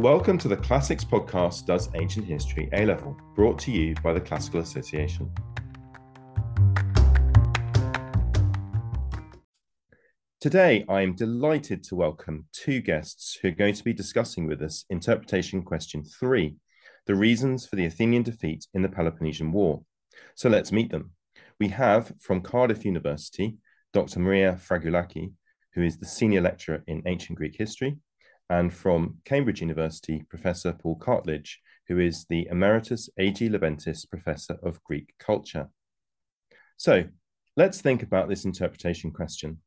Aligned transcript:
Welcome 0.00 0.38
to 0.38 0.48
the 0.48 0.56
Classics 0.56 1.04
Podcast 1.04 1.66
Does 1.66 1.90
Ancient 1.94 2.24
History 2.24 2.70
A 2.72 2.86
Level, 2.86 3.14
brought 3.34 3.58
to 3.58 3.70
you 3.70 3.94
by 4.02 4.14
the 4.14 4.20
Classical 4.22 4.60
Association. 4.60 5.30
Today, 10.40 10.86
I 10.88 11.02
am 11.02 11.14
delighted 11.14 11.84
to 11.84 11.96
welcome 11.96 12.46
two 12.50 12.80
guests 12.80 13.34
who 13.34 13.48
are 13.48 13.50
going 13.50 13.74
to 13.74 13.84
be 13.84 13.92
discussing 13.92 14.46
with 14.46 14.62
us 14.62 14.86
interpretation 14.88 15.62
question 15.62 16.02
three 16.02 16.56
the 17.04 17.14
reasons 17.14 17.66
for 17.66 17.76
the 17.76 17.84
Athenian 17.84 18.22
defeat 18.22 18.66
in 18.72 18.80
the 18.80 18.88
Peloponnesian 18.88 19.52
War. 19.52 19.82
So 20.34 20.48
let's 20.48 20.72
meet 20.72 20.90
them. 20.90 21.10
We 21.58 21.68
have 21.68 22.14
from 22.20 22.40
Cardiff 22.40 22.86
University 22.86 23.58
Dr. 23.92 24.20
Maria 24.20 24.54
Fragoulaki, 24.54 25.34
who 25.74 25.82
is 25.82 25.98
the 25.98 26.06
senior 26.06 26.40
lecturer 26.40 26.82
in 26.86 27.02
ancient 27.04 27.36
Greek 27.36 27.54
history, 27.58 27.98
and 28.50 28.74
from 28.74 29.16
Cambridge 29.24 29.60
University, 29.60 30.24
Professor 30.28 30.72
Paul 30.72 30.98
Cartledge, 30.98 31.56
who 31.88 32.00
is 32.00 32.26
the 32.28 32.48
Emeritus 32.50 33.08
A.G. 33.16 33.48
Leventis 33.48 34.08
Professor 34.08 34.58
of 34.62 34.82
Greek 34.84 35.14
Culture. 35.18 35.68
So 36.76 37.04
let's 37.56 37.80
think 37.80 38.02
about 38.02 38.28
this 38.28 38.44
interpretation 38.44 39.12
question. 39.12 39.58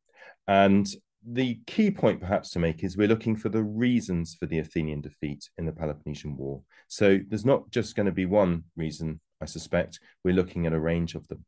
And 0.46 0.86
the 1.26 1.60
key 1.66 1.90
point 1.90 2.20
perhaps 2.20 2.50
to 2.50 2.58
make 2.58 2.84
is 2.84 2.98
we're 2.98 3.08
looking 3.08 3.36
for 3.36 3.48
the 3.48 3.62
reasons 3.62 4.36
for 4.38 4.44
the 4.44 4.58
Athenian 4.58 5.00
defeat 5.00 5.48
in 5.56 5.64
the 5.64 5.72
Peloponnesian 5.72 6.36
War. 6.36 6.60
So 6.88 7.18
there's 7.28 7.46
not 7.46 7.70
just 7.70 7.96
going 7.96 8.06
to 8.06 8.12
be 8.12 8.26
one 8.26 8.64
reason, 8.76 9.18
I 9.40 9.46
suspect. 9.46 9.98
We're 10.22 10.34
looking 10.34 10.66
at 10.66 10.74
a 10.74 10.78
range 10.78 11.14
of 11.14 11.26
them. 11.28 11.46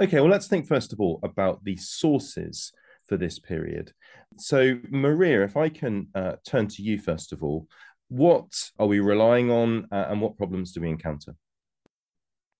Okay, 0.00 0.20
well, 0.20 0.30
let's 0.30 0.46
think 0.46 0.68
first 0.68 0.92
of 0.92 1.00
all 1.00 1.18
about 1.24 1.64
the 1.64 1.76
sources 1.76 2.72
for 3.10 3.16
this 3.16 3.40
period. 3.40 3.92
So, 4.38 4.78
Maria, 4.88 5.42
if 5.42 5.56
I 5.56 5.68
can 5.68 6.06
uh, 6.14 6.36
turn 6.46 6.68
to 6.68 6.82
you 6.82 6.96
first 6.96 7.32
of 7.32 7.42
all, 7.42 7.66
what 8.08 8.70
are 8.78 8.86
we 8.86 9.00
relying 9.00 9.50
on 9.50 9.88
uh, 9.90 10.06
and 10.08 10.20
what 10.20 10.38
problems 10.38 10.72
do 10.72 10.80
we 10.80 10.88
encounter? 10.88 11.34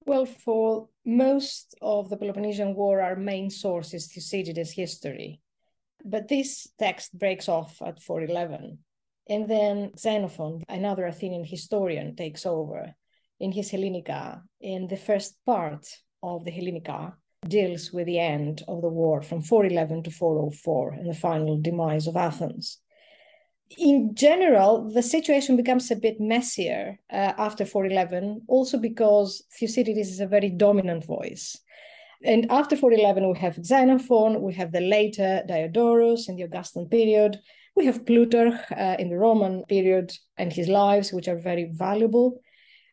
Well, 0.05 0.27
for 0.27 0.89
most 1.05 1.77
of 1.81 2.11
the 2.11 2.17
Peloponnesian 2.17 2.75
War, 2.75 3.01
our 3.01 3.15
main 3.15 3.49
source 3.49 3.95
is 3.95 4.13
Thucydides' 4.13 4.73
history. 4.73 5.41
But 6.05 6.27
this 6.27 6.67
text 6.79 7.17
breaks 7.17 7.49
off 7.49 7.81
at 7.81 8.03
411. 8.03 8.79
And 9.29 9.49
then 9.49 9.93
Xenophon, 9.97 10.65
another 10.69 11.07
Athenian 11.07 11.45
historian, 11.45 12.17
takes 12.17 12.45
over 12.45 12.93
in 13.39 13.53
his 13.53 13.71
Hellenica. 13.71 14.43
In 14.61 14.89
the 14.89 14.97
first 14.97 15.37
part 15.47 15.87
of 16.23 16.45
the 16.45 16.51
Hellenica 16.51 17.15
deals 17.49 17.93
with 17.93 18.07
the 18.07 18.19
end 18.19 18.63
of 18.69 18.83
the 18.83 18.89
war 18.89 19.23
from 19.23 19.43
411 19.43 20.03
to 20.05 20.11
404 20.11 20.93
and 20.93 21.09
the 21.09 21.15
final 21.15 21.61
demise 21.61 22.07
of 22.07 22.17
Athens. 22.17 22.79
In 23.79 24.15
general, 24.15 24.91
the 24.91 25.03
situation 25.03 25.57
becomes 25.57 25.91
a 25.91 25.97
bit 25.97 26.21
messier 26.21 26.99
uh, 27.11 27.33
after 27.39 27.65
411, 27.65 28.43
also 28.49 28.79
because 28.79 29.45
Thucydides 29.59 30.11
is 30.11 30.21
a 30.21 30.27
very 30.27 30.51
dominant 30.51 31.05
voice. 31.07 31.57
And 32.23 32.51
after 32.51 32.77
411, 32.77 33.33
we 33.33 33.39
have 33.39 33.65
Xenophon, 33.65 34.43
we 34.43 34.53
have 34.55 34.73
the 34.73 34.81
later 34.81 35.43
Diodorus 35.47 36.29
in 36.29 36.37
the 36.37 36.43
Augustan 36.43 36.89
period, 36.89 37.39
we 37.77 37.87
have 37.87 38.05
Plutarch 38.05 38.61
uh, 38.73 38.97
in 38.99 39.09
the 39.09 39.17
Roman 39.17 39.65
period 39.65 40.13
and 40.37 40.53
his 40.53 40.69
lives, 40.69 41.13
which 41.13 41.29
are 41.29 41.39
very 41.39 41.71
valuable. 41.73 42.41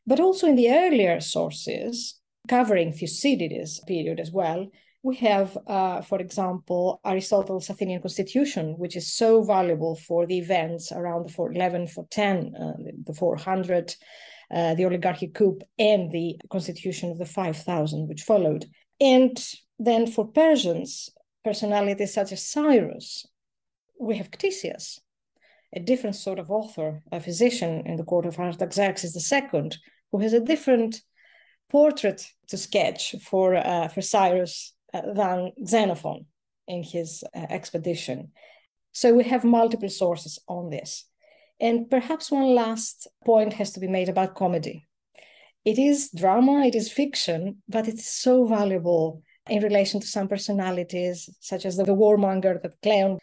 But 0.06 0.20
also 0.20 0.48
in 0.48 0.56
the 0.56 0.72
earlier 0.72 1.20
sources, 1.20 2.17
covering 2.48 2.94
Thucydides 2.94 3.80
period 3.86 4.20
as 4.20 4.32
well, 4.32 4.70
we 5.04 5.16
have, 5.18 5.58
uh, 5.68 6.02
for 6.02 6.20
example, 6.20 7.00
Aristotle's 7.06 7.70
Athenian 7.70 8.02
Constitution, 8.02 8.76
which 8.78 8.96
is 8.96 9.14
so 9.14 9.44
valuable 9.44 9.96
for 9.96 10.26
the 10.26 10.38
events 10.38 10.92
around 10.92 11.28
the 11.28 11.34
411, 11.34 11.88
410, 11.88 12.56
uh, 12.62 12.74
the 13.06 13.14
400, 13.14 13.96
uh, 14.52 14.74
the 14.76 14.86
oligarchic 14.86 15.34
coup, 15.34 15.60
and 15.78 16.12
the 16.12 16.40
Constitution 16.50 17.12
of 17.12 17.20
the 17.20 17.26
5000, 17.26 18.08
which 18.08 18.24
followed. 18.24 18.66
And 19.00 19.38
then 19.80 20.08
for 20.08 20.28
Persians, 20.28 21.10
personalities 21.44 22.14
such 22.14 22.32
as 22.32 22.46
Cyrus, 22.46 23.26
we 24.00 24.18
have 24.18 24.32
Ctesias, 24.32 25.00
a 25.74 25.80
different 25.80 26.16
sort 26.16 26.40
of 26.40 26.52
author, 26.52 27.02
a 27.12 27.20
physician 27.20 27.84
in 27.86 27.96
the 27.96 28.04
court 28.04 28.26
of 28.26 28.40
Artaxerxes 28.40 29.16
II, 29.32 29.72
who 30.12 30.20
has 30.20 30.34
a 30.34 30.40
different 30.40 31.02
portrait 31.70 32.32
to 32.48 32.58
sketch 32.58 33.16
for, 33.22 33.56
uh, 33.56 33.88
for 33.88 34.02
Cyrus 34.02 34.74
uh, 34.94 35.02
than 35.14 35.52
Xenophon 35.66 36.26
in 36.68 36.84
his 36.84 37.24
uh, 37.36 37.46
expedition. 37.50 38.32
So 38.92 39.14
we 39.14 39.24
have 39.26 39.44
multiple 39.44 39.90
sources 39.90 40.40
on 40.48 40.70
this. 40.70 41.06
And 41.60 41.90
perhaps 41.90 42.32
one 42.32 42.54
last 42.56 43.08
point 43.26 43.54
has 43.54 43.72
to 43.74 43.80
be 43.80 43.88
made 43.88 44.10
about 44.10 44.36
comedy. 44.36 44.88
It 45.66 45.78
is 45.78 46.10
drama, 46.16 46.66
it 46.66 46.76
is 46.76 46.92
fiction, 46.92 47.62
but 47.68 47.88
it's 47.88 48.08
so 48.08 48.46
valuable 48.46 49.22
in 49.50 49.64
relation 49.64 50.00
to 50.00 50.08
some 50.08 50.28
personalities, 50.28 51.30
such 51.40 51.66
as 51.66 51.78
the, 51.78 51.84
the 51.84 51.96
warmonger 51.96 52.62
that 52.62 52.82
Cleon. 52.82 53.18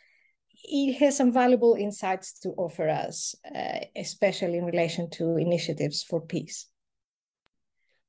It 0.64 0.94
has 0.94 1.16
some 1.16 1.32
valuable 1.32 1.74
insights 1.74 2.38
to 2.40 2.50
offer 2.50 2.88
us, 2.88 3.34
uh, 3.54 3.80
especially 3.96 4.58
in 4.58 4.64
relation 4.64 5.10
to 5.10 5.36
initiatives 5.36 6.02
for 6.02 6.20
peace. 6.20 6.66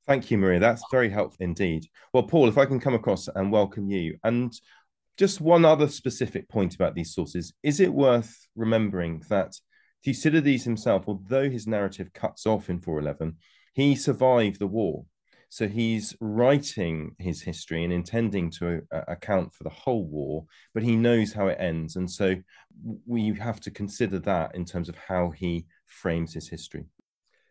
Thank 0.06 0.30
you, 0.30 0.38
Maria. 0.38 0.60
That's 0.60 0.84
very 0.90 1.10
helpful 1.10 1.44
indeed. 1.44 1.86
Well, 2.12 2.22
Paul, 2.22 2.48
if 2.48 2.58
I 2.58 2.64
can 2.64 2.78
come 2.78 2.94
across 2.94 3.28
and 3.28 3.50
welcome 3.50 3.88
you. 3.88 4.18
And 4.22 4.52
just 5.16 5.40
one 5.40 5.64
other 5.64 5.88
specific 5.88 6.48
point 6.48 6.74
about 6.74 6.94
these 6.94 7.14
sources 7.14 7.52
is 7.62 7.80
it 7.80 7.92
worth 7.92 8.46
remembering 8.54 9.22
that 9.28 9.54
Thucydides 10.04 10.62
himself, 10.62 11.04
although 11.08 11.50
his 11.50 11.66
narrative 11.66 12.12
cuts 12.12 12.46
off 12.46 12.70
in 12.70 12.80
411, 12.80 13.36
he 13.74 13.96
survived 13.96 14.60
the 14.60 14.66
war. 14.68 15.04
So 15.48 15.66
he's 15.66 16.14
writing 16.20 17.16
his 17.18 17.42
history 17.42 17.82
and 17.82 17.92
intending 17.92 18.50
to 18.58 18.82
uh, 18.92 19.02
account 19.08 19.54
for 19.54 19.64
the 19.64 19.70
whole 19.70 20.04
war, 20.04 20.44
but 20.74 20.82
he 20.82 20.94
knows 20.94 21.32
how 21.32 21.48
it 21.48 21.58
ends. 21.58 21.96
And 21.96 22.08
so 22.08 22.36
we 23.06 23.34
have 23.34 23.60
to 23.62 23.70
consider 23.70 24.18
that 24.20 24.54
in 24.54 24.64
terms 24.64 24.88
of 24.88 24.96
how 24.96 25.30
he 25.30 25.66
frames 25.86 26.34
his 26.34 26.48
history. 26.48 26.84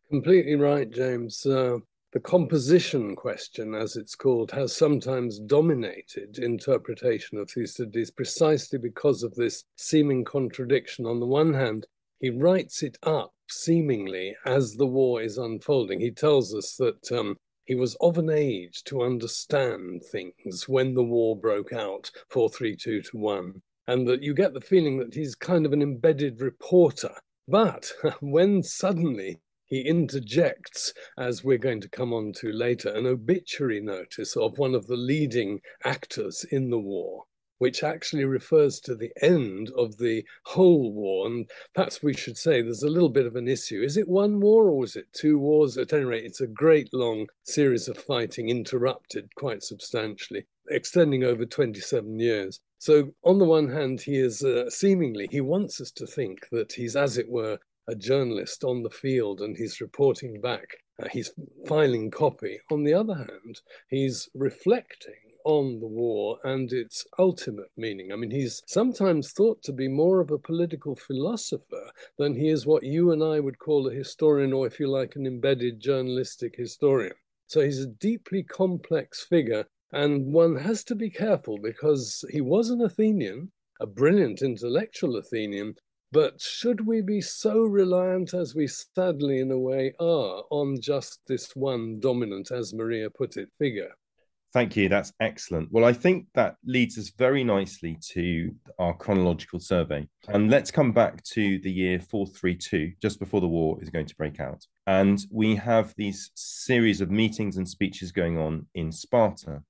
Completely 0.09 0.55
right, 0.55 0.89
James. 0.89 1.45
Uh, 1.45 1.79
the 2.15 2.21
composition 2.21 3.13
question, 3.13 3.75
as 3.75 3.97
it's 3.97 4.15
called, 4.15 4.49
has 4.51 4.73
sometimes 4.73 5.37
dominated 5.37 6.37
interpretation 6.37 7.37
of 7.37 7.51
Thucydides 7.51 8.09
precisely 8.09 8.79
because 8.79 9.21
of 9.21 9.35
this 9.35 9.65
seeming 9.75 10.23
contradiction. 10.23 11.05
On 11.05 11.19
the 11.19 11.25
one 11.25 11.53
hand, 11.53 11.85
he 12.21 12.29
writes 12.29 12.83
it 12.83 12.97
up 13.03 13.33
seemingly 13.49 14.33
as 14.45 14.75
the 14.75 14.85
war 14.85 15.21
is 15.21 15.37
unfolding. 15.37 15.99
He 15.99 16.09
tells 16.09 16.55
us 16.55 16.77
that 16.77 17.11
um, 17.11 17.35
he 17.65 17.75
was 17.75 17.97
of 17.99 18.17
an 18.17 18.29
age 18.29 18.85
to 18.85 19.03
understand 19.03 20.01
things 20.09 20.69
when 20.69 20.93
the 20.93 21.03
war 21.03 21.35
broke 21.35 21.73
out, 21.73 22.09
432 22.29 23.01
to 23.01 23.17
1, 23.17 23.61
and 23.87 24.07
that 24.07 24.23
you 24.23 24.33
get 24.33 24.53
the 24.53 24.61
feeling 24.61 24.99
that 24.99 25.13
he's 25.13 25.35
kind 25.35 25.65
of 25.65 25.73
an 25.73 25.81
embedded 25.81 26.39
reporter. 26.39 27.11
But 27.45 27.91
when 28.21 28.63
suddenly 28.63 29.41
he 29.67 29.81
interjects, 29.81 30.93
as 31.17 31.43
we're 31.43 31.57
going 31.57 31.81
to 31.81 31.89
come 31.89 32.13
on 32.13 32.33
to 32.33 32.51
later, 32.51 32.89
an 32.89 33.07
obituary 33.07 33.79
notice 33.79 34.35
of 34.35 34.59
one 34.59 34.75
of 34.75 34.87
the 34.87 34.95
leading 34.95 35.61
actors 35.83 36.45
in 36.51 36.69
the 36.69 36.79
war, 36.79 37.23
which 37.57 37.83
actually 37.83 38.25
refers 38.25 38.79
to 38.81 38.95
the 38.95 39.11
end 39.21 39.71
of 39.75 39.97
the 39.97 40.23
whole 40.43 40.93
war. 40.93 41.25
And 41.25 41.49
perhaps 41.73 42.03
we 42.03 42.13
should 42.13 42.37
say 42.37 42.61
there's 42.61 42.83
a 42.83 42.89
little 42.89 43.09
bit 43.09 43.25
of 43.25 43.35
an 43.35 43.47
issue. 43.47 43.81
Is 43.81 43.97
it 43.97 44.07
one 44.07 44.39
war 44.39 44.69
or 44.69 44.83
is 44.83 44.95
it 44.95 45.11
two 45.13 45.39
wars? 45.39 45.77
At 45.77 45.93
any 45.93 46.05
rate, 46.05 46.25
it's 46.25 46.41
a 46.41 46.47
great 46.47 46.93
long 46.93 47.27
series 47.43 47.87
of 47.87 47.97
fighting 47.97 48.49
interrupted 48.49 49.33
quite 49.35 49.63
substantially, 49.63 50.45
extending 50.69 51.23
over 51.23 51.45
27 51.45 52.19
years. 52.19 52.59
So, 52.77 53.13
on 53.23 53.39
the 53.39 53.45
one 53.45 53.69
hand, 53.69 54.01
he 54.01 54.17
is 54.17 54.43
uh, 54.43 54.69
seemingly, 54.69 55.27
he 55.31 55.41
wants 55.41 55.81
us 55.81 55.89
to 55.91 56.05
think 56.05 56.49
that 56.51 56.73
he's, 56.73 56.95
as 56.95 57.17
it 57.17 57.29
were, 57.29 57.57
a 57.87 57.95
journalist 57.95 58.63
on 58.63 58.83
the 58.83 58.89
field 58.89 59.41
and 59.41 59.55
he's 59.57 59.81
reporting 59.81 60.41
back, 60.41 60.77
uh, 61.01 61.07
he's 61.11 61.31
filing 61.67 62.09
copy. 62.09 62.59
On 62.71 62.83
the 62.83 62.93
other 62.93 63.15
hand, 63.15 63.61
he's 63.89 64.29
reflecting 64.33 65.13
on 65.45 65.79
the 65.79 65.87
war 65.87 66.39
and 66.43 66.73
its 66.73 67.05
ultimate 67.19 67.69
meaning. 67.77 68.11
I 68.11 68.15
mean, 68.15 68.31
he's 68.31 68.63
sometimes 68.65 69.31
thought 69.31 69.61
to 69.63 69.71
be 69.71 69.87
more 69.87 70.19
of 70.19 70.31
a 70.31 70.39
political 70.39 70.95
philosopher 70.95 71.91
than 72.17 72.35
he 72.35 72.49
is 72.49 72.65
what 72.65 72.83
you 72.83 73.11
and 73.11 73.23
I 73.23 73.39
would 73.39 73.59
call 73.59 73.87
a 73.87 73.93
historian, 73.93 74.51
or 74.51 74.65
if 74.65 74.79
you 74.79 74.89
like, 74.89 75.15
an 75.15 75.27
embedded 75.27 75.79
journalistic 75.79 76.55
historian. 76.57 77.13
So 77.47 77.61
he's 77.61 77.79
a 77.79 77.85
deeply 77.85 78.41
complex 78.41 79.23
figure, 79.23 79.67
and 79.91 80.33
one 80.33 80.55
has 80.55 80.83
to 80.85 80.95
be 80.95 81.11
careful 81.11 81.59
because 81.59 82.25
he 82.31 82.41
was 82.41 82.71
an 82.71 82.81
Athenian, 82.81 83.51
a 83.79 83.85
brilliant 83.85 84.41
intellectual 84.41 85.15
Athenian, 85.17 85.75
but 86.11 86.39
should 86.39 86.85
we 86.85 87.01
be 87.01 87.21
so 87.21 87.61
reliant 87.61 88.33
as 88.33 88.55
we 88.55 88.67
sadly, 88.67 89.39
in 89.39 89.51
a 89.51 89.59
way, 89.59 89.93
are 89.99 90.43
on 90.49 90.79
just 90.79 91.19
this 91.27 91.55
one 91.55 91.99
dominant, 91.99 92.51
as 92.51 92.73
Maria 92.73 93.09
put 93.09 93.37
it, 93.37 93.49
figure? 93.57 93.91
Thank 94.55 94.77
you. 94.77 94.87
That's 94.87 95.11
excellent. 95.19 95.69
Well, 95.69 95.83
I 95.83 95.91
think 95.91 96.27
that 96.33 96.55
leads 96.65 96.97
us 96.97 97.11
very 97.17 97.43
nicely 97.43 97.97
to 98.13 98.55
our 98.79 98.93
chronological 98.93 99.59
survey. 99.59 100.07
And 100.29 100.49
let's 100.49 100.71
come 100.71 100.93
back 100.93 101.21
to 101.33 101.59
the 101.59 101.69
year 101.69 101.99
432, 101.99 102.93
just 103.01 103.19
before 103.19 103.41
the 103.41 103.49
war 103.49 103.77
is 103.81 103.89
going 103.89 104.05
to 104.05 104.15
break 104.15 104.39
out. 104.39 104.65
And 104.87 105.19
we 105.29 105.55
have 105.57 105.93
these 105.97 106.31
series 106.35 107.01
of 107.01 107.11
meetings 107.11 107.57
and 107.57 107.67
speeches 107.67 108.13
going 108.13 108.37
on 108.37 108.65
in 108.75 108.93
Sparta. 108.93 109.61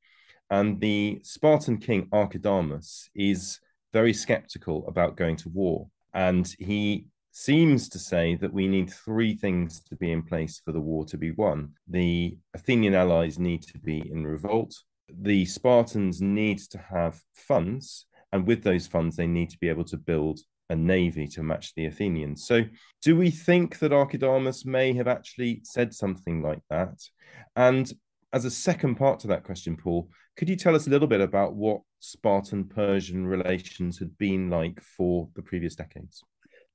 And 0.51 0.79
the 0.79 1.19
Spartan 1.23 1.79
king 1.79 2.07
Archidamus 2.13 3.09
is 3.15 3.59
very 3.91 4.13
skeptical 4.13 4.87
about 4.87 5.17
going 5.17 5.37
to 5.37 5.49
war. 5.49 5.87
And 6.15 6.51
he 6.57 7.07
seems 7.31 7.89
to 7.89 7.99
say 7.99 8.35
that 8.35 8.53
we 8.53 8.67
need 8.67 8.89
three 8.89 9.35
things 9.35 9.81
to 9.81 9.95
be 9.97 10.11
in 10.13 10.23
place 10.23 10.61
for 10.63 10.71
the 10.71 10.79
war 10.79 11.05
to 11.05 11.17
be 11.17 11.31
won. 11.31 11.73
The 11.89 12.37
Athenian 12.53 12.95
allies 12.95 13.37
need 13.37 13.61
to 13.63 13.77
be 13.79 13.99
in 14.09 14.25
revolt. 14.25 14.73
The 15.09 15.45
Spartans 15.45 16.21
need 16.21 16.59
to 16.71 16.77
have 16.77 17.21
funds. 17.33 18.05
And 18.31 18.47
with 18.47 18.63
those 18.63 18.87
funds, 18.87 19.17
they 19.17 19.27
need 19.27 19.49
to 19.49 19.59
be 19.59 19.67
able 19.67 19.83
to 19.85 19.97
build 19.97 20.39
a 20.69 20.75
navy 20.75 21.27
to 21.27 21.43
match 21.43 21.75
the 21.75 21.85
Athenians. 21.85 22.47
So, 22.47 22.63
do 23.03 23.15
we 23.15 23.29
think 23.29 23.79
that 23.79 23.91
Archidamus 23.91 24.65
may 24.65 24.93
have 24.93 25.07
actually 25.07 25.61
said 25.63 25.93
something 25.93 26.41
like 26.41 26.61
that? 26.69 26.97
And 27.55 27.91
as 28.35 28.43
a 28.43 28.51
second 28.51 28.95
part 28.95 29.17
to 29.21 29.27
that 29.27 29.45
question, 29.45 29.77
Paul, 29.77 30.09
could 30.35 30.49
you 30.49 30.57
tell 30.57 30.75
us 30.75 30.87
a 30.87 30.89
little 30.89 31.07
bit 31.07 31.21
about 31.21 31.55
what 31.55 31.79
Spartan 32.01 32.65
Persian 32.65 33.25
relations 33.25 33.97
had 33.97 34.15
been 34.17 34.49
like 34.49 34.81
for 34.81 35.29
the 35.35 35.41
previous 35.41 35.73
decades? 35.73 36.21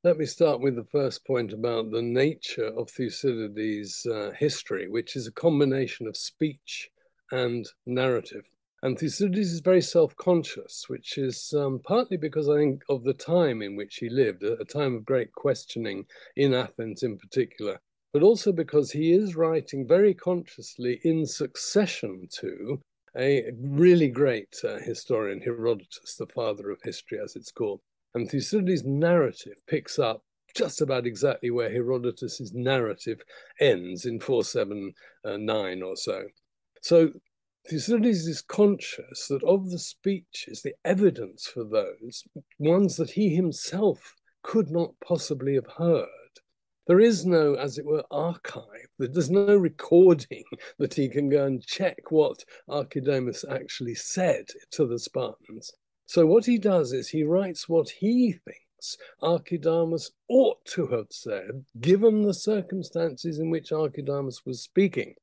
Let 0.02 0.16
me 0.16 0.24
start 0.24 0.62
with 0.62 0.76
the 0.76 0.86
first 0.86 1.26
point 1.26 1.52
about 1.52 1.90
the 1.90 2.00
nature 2.00 2.68
of 2.78 2.88
Thucydides' 2.88 4.06
uh, 4.06 4.30
history, 4.38 4.88
which 4.88 5.16
is 5.16 5.26
a 5.26 5.32
combination 5.32 6.06
of 6.06 6.16
speech 6.16 6.88
and 7.30 7.66
narrative. 7.84 8.48
And 8.82 8.98
Thucydides 8.98 9.52
is 9.52 9.60
very 9.60 9.82
self 9.82 10.16
conscious, 10.16 10.86
which 10.88 11.18
is 11.18 11.52
um, 11.54 11.78
partly 11.84 12.16
because 12.16 12.48
I 12.48 12.56
think 12.56 12.82
of 12.88 13.04
the 13.04 13.12
time 13.12 13.60
in 13.60 13.76
which 13.76 13.96
he 13.96 14.08
lived, 14.08 14.42
a, 14.44 14.54
a 14.54 14.64
time 14.64 14.94
of 14.94 15.04
great 15.04 15.30
questioning 15.32 16.06
in 16.36 16.54
Athens 16.54 17.02
in 17.02 17.18
particular, 17.18 17.78
but 18.12 18.22
also 18.22 18.52
because 18.52 18.90
he 18.90 19.12
is 19.12 19.36
writing 19.36 19.86
very 19.86 20.14
consciously 20.14 21.00
in 21.04 21.26
succession 21.26 22.28
to 22.40 22.80
a 23.16 23.50
really 23.60 24.08
great 24.08 24.56
uh, 24.64 24.78
historian, 24.78 25.40
Herodotus, 25.40 26.16
the 26.18 26.26
father 26.26 26.70
of 26.70 26.80
history, 26.82 27.18
as 27.22 27.36
it's 27.36 27.50
called. 27.50 27.80
And 28.14 28.30
Thucydides' 28.30 28.84
narrative 28.84 29.56
picks 29.68 29.98
up 29.98 30.22
just 30.54 30.80
about 30.80 31.06
exactly 31.06 31.50
where 31.50 31.70
Herodotus's 31.70 32.52
narrative 32.52 33.22
ends 33.60 34.04
in 34.04 34.18
479 34.20 35.82
or 35.82 35.96
so. 35.96 36.24
So 36.82 37.10
Thucydides 37.68 38.26
is 38.26 38.42
conscious 38.42 39.28
that 39.28 39.42
of 39.44 39.70
the 39.70 39.78
speeches, 39.78 40.62
the 40.62 40.74
evidence 40.84 41.46
for 41.46 41.64
those, 41.64 42.24
ones 42.58 42.96
that 42.96 43.10
he 43.10 43.34
himself 43.34 44.16
could 44.42 44.70
not 44.70 44.94
possibly 45.04 45.54
have 45.54 45.66
heard, 45.78 46.08
there 46.86 47.00
is 47.00 47.26
no, 47.26 47.54
as 47.54 47.78
it 47.78 47.84
were, 47.84 48.04
archive. 48.10 48.88
There's 48.98 49.30
no 49.30 49.56
recording 49.56 50.44
that 50.78 50.94
he 50.94 51.08
can 51.08 51.28
go 51.28 51.44
and 51.44 51.64
check 51.64 52.10
what 52.10 52.44
Archidamus 52.68 53.44
actually 53.50 53.94
said 53.94 54.46
to 54.72 54.86
the 54.86 54.98
Spartans. 54.98 55.72
So 56.06 56.26
what 56.26 56.44
he 56.44 56.58
does 56.58 56.92
is 56.92 57.08
he 57.08 57.22
writes 57.22 57.68
what 57.68 57.88
he 57.88 58.32
thinks 58.32 58.96
Archidamus 59.22 60.10
ought 60.28 60.64
to 60.64 60.86
have 60.88 61.08
said, 61.10 61.64
given 61.80 62.22
the 62.22 62.34
circumstances 62.34 63.38
in 63.38 63.50
which 63.50 63.70
Archidamus 63.70 64.44
was 64.44 64.62
speaking. 64.62 65.14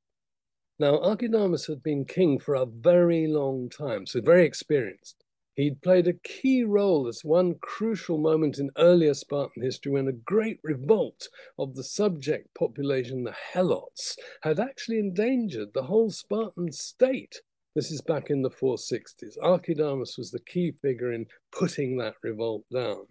Now, 0.80 0.98
Archidamus 1.00 1.68
had 1.68 1.82
been 1.82 2.06
king 2.06 2.38
for 2.40 2.56
a 2.56 2.66
very 2.66 3.28
long 3.28 3.70
time, 3.70 4.06
so 4.06 4.22
very 4.22 4.46
experienced. 4.46 5.24
He'd 5.58 5.82
played 5.82 6.08
a 6.08 6.14
key 6.14 6.64
role 6.64 7.08
as 7.08 7.26
one 7.26 7.56
crucial 7.56 8.20
moment 8.20 8.60
in 8.60 8.70
earlier 8.78 9.16
Spartan 9.16 9.64
history 9.64 9.92
when 9.92 10.08
a 10.08 10.12
great 10.12 10.60
revolt 10.62 11.30
of 11.58 11.74
the 11.74 11.84
subject 11.84 12.54
population, 12.54 13.24
the 13.24 13.36
Helots, 13.56 14.20
had 14.44 14.60
actually 14.60 15.00
endangered 15.00 15.74
the 15.74 15.86
whole 15.86 16.12
Spartan 16.12 16.72
state. 16.72 17.42
This 17.74 17.90
is 17.90 18.02
back 18.02 18.30
in 18.30 18.44
the 18.44 18.52
460s. 18.52 19.36
Archidamus 19.42 20.16
was 20.16 20.30
the 20.30 20.40
key 20.40 20.74
figure 20.74 21.12
in 21.12 21.26
putting 21.52 21.98
that 21.98 22.18
revolt 22.22 22.66
down. 22.72 23.08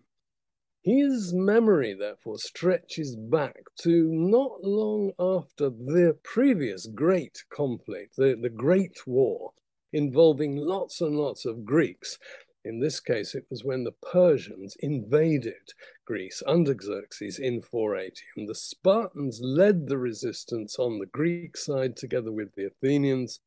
His 0.85 1.35
memory, 1.35 1.95
therefore, 1.95 2.39
stretches 2.39 3.17
back 3.17 3.65
to 3.81 4.09
not 4.09 4.63
long 4.63 5.11
after 5.19 5.69
the 5.69 6.17
previous 6.23 6.87
great 6.87 7.43
conflict, 7.51 8.15
the, 8.15 8.39
the 8.41 8.51
Great 8.51 9.05
War, 9.05 9.51
involving 9.93 10.57
lots 10.57 11.01
and 11.01 11.17
lots 11.17 11.45
of 11.45 11.65
Greeks. 11.65 12.19
In 12.65 12.81
this 12.81 12.99
case, 12.99 13.35
it 13.35 13.47
was 13.51 13.65
when 13.65 13.85
the 13.85 13.95
Persians 14.13 14.77
invaded 14.81 15.73
Greece 16.05 16.43
under 16.47 16.77
Xerxes 16.81 17.39
in 17.39 17.61
480. 17.61 18.23
And 18.37 18.49
the 18.49 18.55
Spartans 18.55 19.41
led 19.41 19.87
the 19.87 19.99
resistance 19.99 20.79
on 20.79 20.99
the 20.99 21.07
Greek 21.07 21.57
side 21.57 21.97
together 21.97 22.33
with 22.33 22.55
the 22.55 22.67
Athenians. 22.67 23.41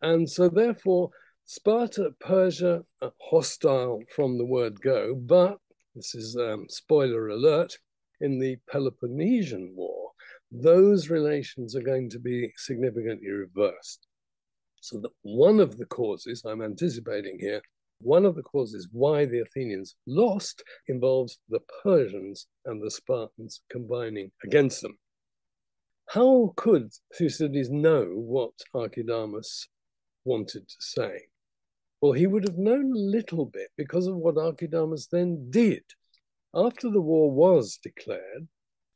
And 0.00 0.30
so, 0.30 0.48
therefore, 0.48 1.10
Sparta, 1.44 2.14
Persia, 2.20 2.84
are 3.02 3.12
hostile 3.20 4.02
from 4.14 4.38
the 4.38 4.46
word 4.46 4.80
go, 4.80 5.16
but 5.16 5.58
this 5.94 6.14
is 6.14 6.36
um, 6.36 6.66
spoiler 6.68 7.28
alert 7.28 7.76
in 8.20 8.38
the 8.38 8.56
Peloponnesian 8.70 9.74
War, 9.74 10.12
those 10.52 11.10
relations 11.10 11.74
are 11.74 11.82
going 11.82 12.10
to 12.10 12.18
be 12.18 12.52
significantly 12.56 13.30
reversed. 13.30 14.06
So, 14.80 14.98
that 15.00 15.12
one 15.22 15.60
of 15.60 15.76
the 15.76 15.86
causes 15.86 16.42
I'm 16.44 16.62
anticipating 16.62 17.38
here, 17.38 17.62
one 18.00 18.24
of 18.24 18.34
the 18.34 18.42
causes 18.42 18.88
why 18.92 19.26
the 19.26 19.40
Athenians 19.40 19.94
lost 20.06 20.62
involves 20.88 21.38
the 21.48 21.60
Persians 21.82 22.46
and 22.64 22.82
the 22.82 22.90
Spartans 22.90 23.60
combining 23.70 24.32
against 24.42 24.80
them. 24.80 24.98
How 26.08 26.52
could 26.56 26.90
Thucydides 27.14 27.70
know 27.70 28.04
what 28.06 28.54
Archidamus 28.74 29.68
wanted 30.24 30.68
to 30.68 30.76
say? 30.80 31.26
Well, 32.00 32.12
he 32.12 32.26
would 32.26 32.48
have 32.48 32.58
known 32.58 32.92
a 32.92 32.98
little 32.98 33.44
bit 33.44 33.68
because 33.76 34.06
of 34.06 34.16
what 34.16 34.36
Archidamus 34.36 35.08
then 35.08 35.50
did. 35.50 35.84
After 36.54 36.90
the 36.90 37.00
war 37.00 37.30
was 37.30 37.78
declared, 37.82 38.48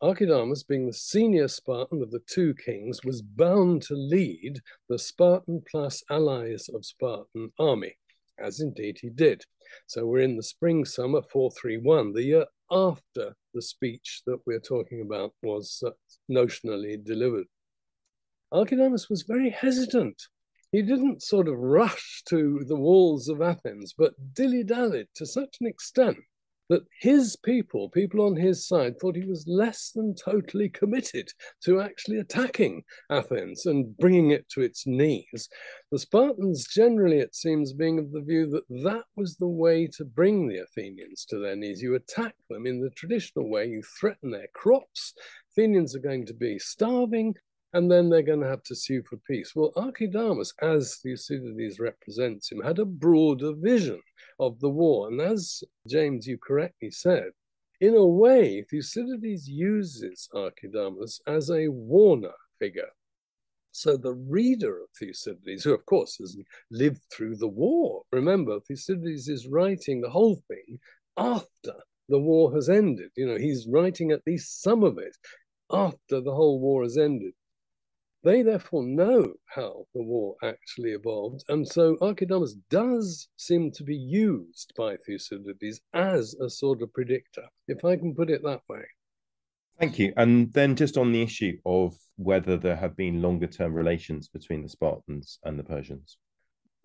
Archidamus, 0.04 0.62
being 0.62 0.86
the 0.86 0.92
senior 0.92 1.48
Spartan 1.48 2.02
of 2.02 2.10
the 2.10 2.20
two 2.28 2.52
kings, 2.54 3.02
was 3.04 3.22
bound 3.22 3.80
to 3.84 3.94
lead 3.94 4.60
the 4.90 4.98
Spartan 4.98 5.62
plus 5.66 6.02
allies 6.10 6.68
of 6.68 6.84
Spartan 6.84 7.50
army, 7.58 7.94
as 8.38 8.60
indeed 8.60 8.98
he 9.00 9.08
did. 9.08 9.42
So 9.86 10.04
we're 10.04 10.18
in 10.18 10.36
the 10.36 10.42
spring 10.42 10.84
summer 10.84 11.22
431, 11.32 12.12
the 12.12 12.22
year 12.22 12.46
after 12.70 13.34
the 13.54 13.62
speech 13.62 14.20
that 14.26 14.40
we're 14.44 14.60
talking 14.60 15.00
about 15.00 15.32
was 15.42 15.82
uh, 15.86 15.92
notionally 16.30 17.02
delivered. 17.02 17.46
Archidamus 18.52 19.08
was 19.08 19.22
very 19.22 19.48
hesitant 19.48 20.20
he 20.74 20.82
didn't 20.82 21.22
sort 21.22 21.46
of 21.46 21.56
rush 21.56 22.24
to 22.26 22.64
the 22.66 22.74
walls 22.74 23.28
of 23.28 23.40
Athens, 23.40 23.94
but 23.96 24.34
dilly 24.34 24.64
dallied 24.64 25.06
to 25.14 25.24
such 25.24 25.58
an 25.60 25.68
extent 25.68 26.18
that 26.70 26.82
his 27.00 27.36
people, 27.36 27.88
people 27.90 28.24
on 28.24 28.36
his 28.36 28.66
side, 28.66 28.98
thought 28.98 29.16
he 29.16 29.26
was 29.26 29.44
less 29.46 29.90
than 29.94 30.14
totally 30.14 30.68
committed 30.68 31.28
to 31.62 31.80
actually 31.80 32.18
attacking 32.18 32.82
Athens 33.10 33.66
and 33.66 33.96
bringing 33.98 34.30
it 34.30 34.48
to 34.50 34.62
its 34.62 34.86
knees. 34.86 35.48
The 35.92 35.98
Spartans, 35.98 36.66
generally, 36.66 37.18
it 37.18 37.34
seems, 37.34 37.72
being 37.72 37.98
of 37.98 38.12
the 38.12 38.22
view 38.22 38.48
that 38.50 38.82
that 38.82 39.04
was 39.16 39.36
the 39.36 39.48
way 39.48 39.86
to 39.96 40.04
bring 40.04 40.48
the 40.48 40.58
Athenians 40.58 41.24
to 41.26 41.38
their 41.38 41.56
knees. 41.56 41.82
You 41.82 41.94
attack 41.94 42.34
them 42.48 42.66
in 42.66 42.80
the 42.80 42.90
traditional 42.90 43.50
way, 43.50 43.66
you 43.66 43.82
threaten 44.00 44.30
their 44.30 44.48
crops. 44.54 45.14
Athenians 45.52 45.94
are 45.94 46.00
going 46.00 46.26
to 46.26 46.34
be 46.34 46.58
starving 46.58 47.34
and 47.74 47.90
then 47.90 48.08
they're 48.08 48.22
going 48.22 48.40
to 48.40 48.48
have 48.48 48.62
to 48.62 48.74
sue 48.74 49.02
for 49.02 49.16
peace. 49.26 49.52
Well, 49.54 49.72
Archidamus, 49.76 50.54
as 50.62 50.96
Thucydides 51.02 51.80
represents 51.80 52.50
him, 52.50 52.62
had 52.62 52.78
a 52.78 52.84
broader 52.84 53.52
vision 53.52 54.00
of 54.38 54.58
the 54.60 54.70
war. 54.70 55.08
And 55.08 55.20
as 55.20 55.62
James, 55.88 56.26
you 56.26 56.38
correctly 56.38 56.92
said, 56.92 57.30
in 57.80 57.96
a 57.96 58.06
way, 58.06 58.64
Thucydides 58.70 59.48
uses 59.48 60.28
Archidamus 60.32 61.20
as 61.26 61.50
a 61.50 61.68
warner 61.68 62.34
figure. 62.60 62.90
So 63.72 63.96
the 63.96 64.14
reader 64.14 64.82
of 64.82 64.88
Thucydides, 64.96 65.64
who 65.64 65.74
of 65.74 65.84
course 65.84 66.16
has 66.18 66.36
lived 66.70 67.02
through 67.12 67.36
the 67.36 67.48
war, 67.48 68.02
remember, 68.12 68.60
Thucydides 68.60 69.28
is 69.28 69.48
writing 69.48 70.00
the 70.00 70.10
whole 70.10 70.40
thing 70.46 70.78
after 71.16 71.74
the 72.08 72.20
war 72.20 72.54
has 72.54 72.68
ended. 72.68 73.10
You 73.16 73.26
know, 73.26 73.36
he's 73.36 73.66
writing 73.68 74.12
at 74.12 74.22
least 74.28 74.62
some 74.62 74.84
of 74.84 74.98
it 74.98 75.16
after 75.72 76.20
the 76.20 76.32
whole 76.32 76.60
war 76.60 76.84
has 76.84 76.96
ended. 76.96 77.32
They 78.24 78.40
therefore 78.40 78.84
know 78.84 79.34
how 79.44 79.86
the 79.94 80.02
war 80.02 80.36
actually 80.42 80.92
evolved. 80.92 81.44
And 81.50 81.68
so 81.68 81.96
Archidamus 81.96 82.52
does 82.70 83.28
seem 83.36 83.70
to 83.72 83.84
be 83.84 83.96
used 83.96 84.72
by 84.76 84.96
Thucydides 84.96 85.82
as 85.92 86.34
a 86.40 86.48
sort 86.48 86.80
of 86.80 86.92
predictor, 86.94 87.44
if 87.68 87.84
I 87.84 87.96
can 87.96 88.14
put 88.14 88.30
it 88.30 88.42
that 88.42 88.62
way. 88.66 88.82
Thank 89.78 89.98
you. 89.98 90.14
And 90.16 90.50
then 90.54 90.74
just 90.74 90.96
on 90.96 91.12
the 91.12 91.20
issue 91.20 91.58
of 91.66 91.94
whether 92.16 92.56
there 92.56 92.76
have 92.76 92.96
been 92.96 93.20
longer 93.20 93.46
term 93.46 93.74
relations 93.74 94.28
between 94.28 94.62
the 94.62 94.68
Spartans 94.70 95.38
and 95.44 95.58
the 95.58 95.64
Persians. 95.64 96.16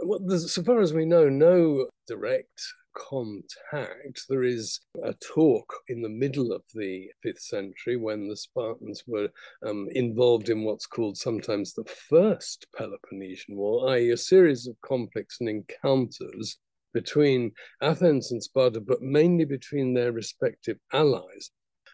Well, 0.01 0.39
so 0.39 0.63
far 0.63 0.79
as 0.79 0.93
we 0.93 1.05
know, 1.05 1.27
no 1.29 1.87
direct 2.07 2.61
contact. 2.93 4.23
There 4.29 4.43
is 4.43 4.79
a 5.03 5.13
talk 5.13 5.73
in 5.87 6.01
the 6.01 6.09
middle 6.09 6.51
of 6.51 6.63
the 6.73 7.09
fifth 7.21 7.41
century 7.41 7.97
when 7.97 8.27
the 8.27 8.37
Spartans 8.37 9.03
were 9.07 9.29
um, 9.65 9.87
involved 9.91 10.49
in 10.49 10.63
what's 10.63 10.85
called 10.85 11.17
sometimes 11.17 11.73
the 11.73 11.85
First 11.85 12.67
Peloponnesian 12.75 13.55
War, 13.55 13.89
i.e., 13.91 14.11
a 14.11 14.17
series 14.17 14.67
of 14.67 14.79
conflicts 14.81 15.37
and 15.39 15.49
encounters 15.49 16.57
between 16.93 17.51
Athens 17.81 18.31
and 18.31 18.41
Sparta, 18.41 18.79
but 18.79 19.01
mainly 19.01 19.45
between 19.45 19.93
their 19.93 20.11
respective 20.11 20.77
allies. 20.91 21.51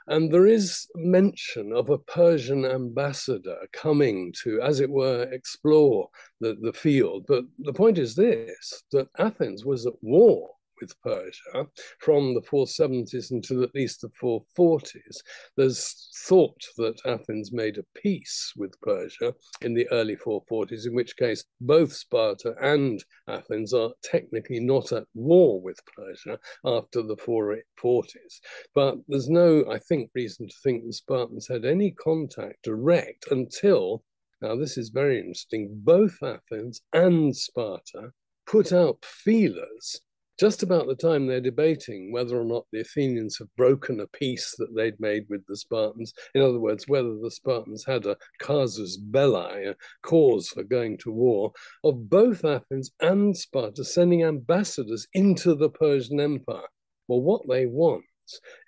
And 0.08 0.32
there 0.32 0.46
is 0.46 0.88
mention 0.96 1.74
of 1.74 1.90
a 1.90 1.98
Persian 1.98 2.64
ambassador 2.66 3.58
coming 3.74 4.34
to, 4.44 4.62
as 4.62 4.80
it 4.80 4.90
were, 4.90 5.24
explore 5.32 6.10
the, 6.40 6.56
the 6.62 6.74
field. 6.74 7.26
But 7.28 7.46
the 7.60 7.74
point 7.74 7.98
is 7.98 8.16
this 8.16 8.84
that 8.92 9.08
Athens 9.18 9.66
was 9.66 9.88
at 9.88 9.94
war 10.02 10.55
with 10.80 11.00
Persia 11.02 11.68
from 12.00 12.34
the 12.34 12.42
470s 12.42 13.32
until 13.32 13.64
at 13.64 13.76
least 13.76 14.02
the 14.02 14.10
440s. 14.22 15.18
There's 15.58 16.10
thought 16.28 16.62
that 16.78 17.00
Athens 17.06 17.52
made 17.52 17.78
a 17.78 18.00
peace 18.00 18.54
with 18.56 18.80
Persia 18.82 19.34
in 19.62 19.74
the 19.74 19.88
early 19.92 20.16
440s, 20.16 20.86
in 20.86 20.96
which 20.96 21.18
case 21.18 21.44
both 21.62 21.94
Sparta 21.94 22.56
and 22.62 23.04
Athens 23.28 23.74
are 23.74 23.92
technically 24.04 24.60
not 24.60 24.92
at 24.92 25.06
war 25.14 25.62
with 25.62 25.80
Persia 25.96 26.40
after 26.66 27.02
the 27.02 27.18
440s. 27.18 28.40
But 28.74 28.98
there's 29.08 29.30
no, 29.30 29.66
I 29.72 29.80
think, 29.80 30.12
reason 30.16 30.48
to 30.48 30.56
think 30.64 30.86
the 30.86 30.94
Spartans 30.94 31.48
had 31.48 31.66
any 31.66 31.92
contact 31.92 32.64
direct 32.64 33.28
until. 33.32 34.04
Now, 34.42 34.56
this 34.56 34.78
is 34.78 34.90
very 34.90 35.20
interesting. 35.20 35.70
Both 35.84 36.22
Athens 36.22 36.82
and 36.94 37.36
Sparta 37.36 38.12
put 38.46 38.72
out 38.72 39.04
feelers 39.04 40.02
just 40.40 40.64
about 40.64 40.88
the 40.88 40.96
time 40.96 41.26
they're 41.26 41.42
debating 41.42 42.12
whether 42.12 42.38
or 42.38 42.44
not 42.44 42.66
the 42.72 42.82
Athenians 42.82 43.38
have 43.38 43.48
broken 43.56 44.00
a 44.00 44.08
peace 44.08 44.54
that 44.58 44.76
they'd 44.76 45.00
made 45.00 45.26
with 45.30 45.46
the 45.48 45.56
Spartans. 45.56 46.14
In 46.34 46.42
other 46.42 46.60
words, 46.60 46.88
whether 46.88 47.16
the 47.18 47.32
Spartans 47.32 47.86
had 47.86 48.06
a 48.06 48.18
casus 48.40 48.98
belli, 48.98 49.66
a 49.66 49.76
cause 50.04 50.50
for 50.50 50.64
going 50.64 50.98
to 51.00 51.12
war, 51.12 51.52
of 51.84 52.10
both 52.10 52.44
Athens 52.44 52.92
and 53.00 53.36
Sparta 53.36 53.84
sending 53.84 54.24
ambassadors 54.24 55.08
into 55.14 55.56
the 55.56 55.70
Persian 55.70 56.20
Empire. 56.20 56.68
Well, 57.08 57.22
what 57.22 57.48
they 57.48 57.66
want 57.66 58.04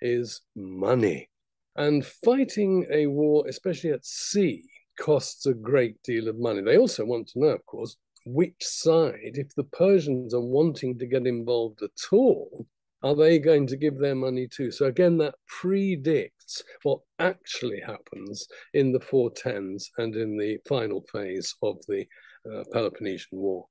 is 0.00 0.40
money. 0.56 1.28
And 1.76 2.04
fighting 2.04 2.86
a 2.90 3.06
war, 3.06 3.44
especially 3.48 3.90
at 3.90 4.04
sea, 4.04 4.64
costs 4.98 5.46
a 5.46 5.54
great 5.54 6.02
deal 6.02 6.28
of 6.28 6.38
money. 6.38 6.60
They 6.60 6.76
also 6.76 7.04
want 7.04 7.28
to 7.28 7.38
know, 7.38 7.48
of 7.48 7.64
course, 7.66 7.96
which 8.28 8.62
side, 8.62 9.34
if 9.34 9.54
the 9.54 9.64
Persians 9.64 10.34
are 10.34 10.40
wanting 10.40 10.98
to 10.98 11.06
get 11.06 11.26
involved 11.26 11.82
at 11.82 12.12
all, 12.12 12.66
are 13.02 13.14
they 13.14 13.38
going 13.38 13.66
to 13.68 13.76
give 13.76 13.98
their 13.98 14.14
money 14.14 14.46
to? 14.48 14.70
So 14.70 14.86
again, 14.86 15.16
that 15.18 15.34
predicts 15.46 16.62
what 16.82 17.00
actually 17.18 17.80
happens 17.80 18.46
in 18.74 18.92
the 18.92 19.00
410s 19.00 19.84
and 19.96 20.14
in 20.14 20.36
the 20.36 20.58
final 20.68 21.04
phase 21.10 21.54
of 21.62 21.78
the 21.86 22.06
uh, 22.50 22.64
Peloponnesian 22.72 23.38
War. 23.38 23.66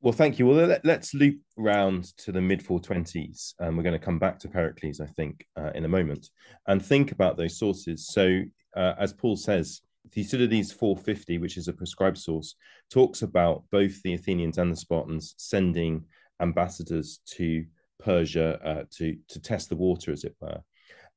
Well, 0.00 0.12
thank 0.12 0.38
you. 0.38 0.46
Well, 0.46 0.66
let, 0.66 0.86
us 0.86 1.14
loop 1.14 1.40
round 1.56 2.16
to 2.18 2.32
the 2.32 2.40
mid 2.40 2.62
420s, 2.62 3.54
and 3.58 3.76
we're 3.76 3.82
going 3.82 3.98
to 3.98 4.04
come 4.04 4.18
back 4.18 4.38
to 4.40 4.48
Pericles, 4.48 5.00
I 5.00 5.06
think, 5.06 5.46
uh, 5.58 5.70
in 5.74 5.84
a 5.84 5.88
moment, 5.88 6.28
and 6.66 6.84
think 6.84 7.10
about 7.12 7.36
those 7.36 7.58
sources. 7.58 8.06
So, 8.08 8.42
uh, 8.76 8.92
as 8.98 9.14
Paul 9.14 9.36
says, 9.36 9.80
Thucydides 10.12 10.72
450, 10.72 11.38
which 11.38 11.56
is 11.56 11.68
a 11.68 11.72
prescribed 11.72 12.18
source, 12.18 12.56
talks 12.90 13.22
about 13.22 13.64
both 13.70 14.02
the 14.02 14.14
Athenians 14.14 14.58
and 14.58 14.70
the 14.70 14.76
Spartans 14.76 15.34
sending 15.38 16.04
ambassadors 16.40 17.20
to 17.26 17.64
Persia 17.98 18.58
uh, 18.64 18.84
to 18.96 19.16
to 19.28 19.40
test 19.40 19.68
the 19.68 19.76
water, 19.76 20.12
as 20.12 20.24
it 20.24 20.34
were. 20.40 20.60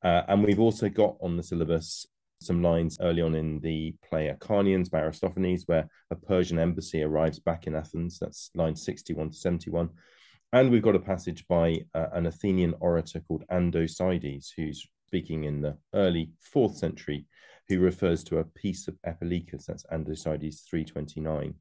Uh, 0.03 0.21
and 0.27 0.43
we've 0.43 0.59
also 0.59 0.89
got 0.89 1.17
on 1.21 1.35
the 1.35 1.43
syllabus 1.43 2.05
some 2.39 2.61
lines 2.61 2.97
early 3.01 3.21
on 3.21 3.35
in 3.35 3.59
the 3.61 3.95
play 4.07 4.27
Acharnians 4.29 4.89
by 4.89 5.01
Aristophanes, 5.01 5.63
where 5.65 5.89
a 6.11 6.15
Persian 6.15 6.59
embassy 6.59 7.01
arrives 7.01 7.39
back 7.39 7.67
in 7.67 7.75
Athens. 7.75 8.19
That's 8.19 8.51
line 8.53 8.75
61 8.75 9.31
to 9.31 9.35
71. 9.35 9.89
And 10.53 10.71
we've 10.71 10.83
got 10.83 10.95
a 10.95 10.99
passage 10.99 11.45
by 11.47 11.81
uh, 11.93 12.07
an 12.13 12.27
Athenian 12.27 12.75
orator 12.79 13.21
called 13.21 13.43
Andocides, 13.51 14.49
who's 14.55 14.87
speaking 15.07 15.45
in 15.45 15.61
the 15.61 15.77
early 15.93 16.31
fourth 16.41 16.77
century 16.77 17.25
who 17.69 17.79
refers 17.79 18.23
to 18.25 18.39
a 18.39 18.43
peace 18.43 18.87
of 18.87 18.97
Epilycus, 19.05 19.65
that's 19.65 19.85
Andocides 19.91 20.63
329. 20.69 21.53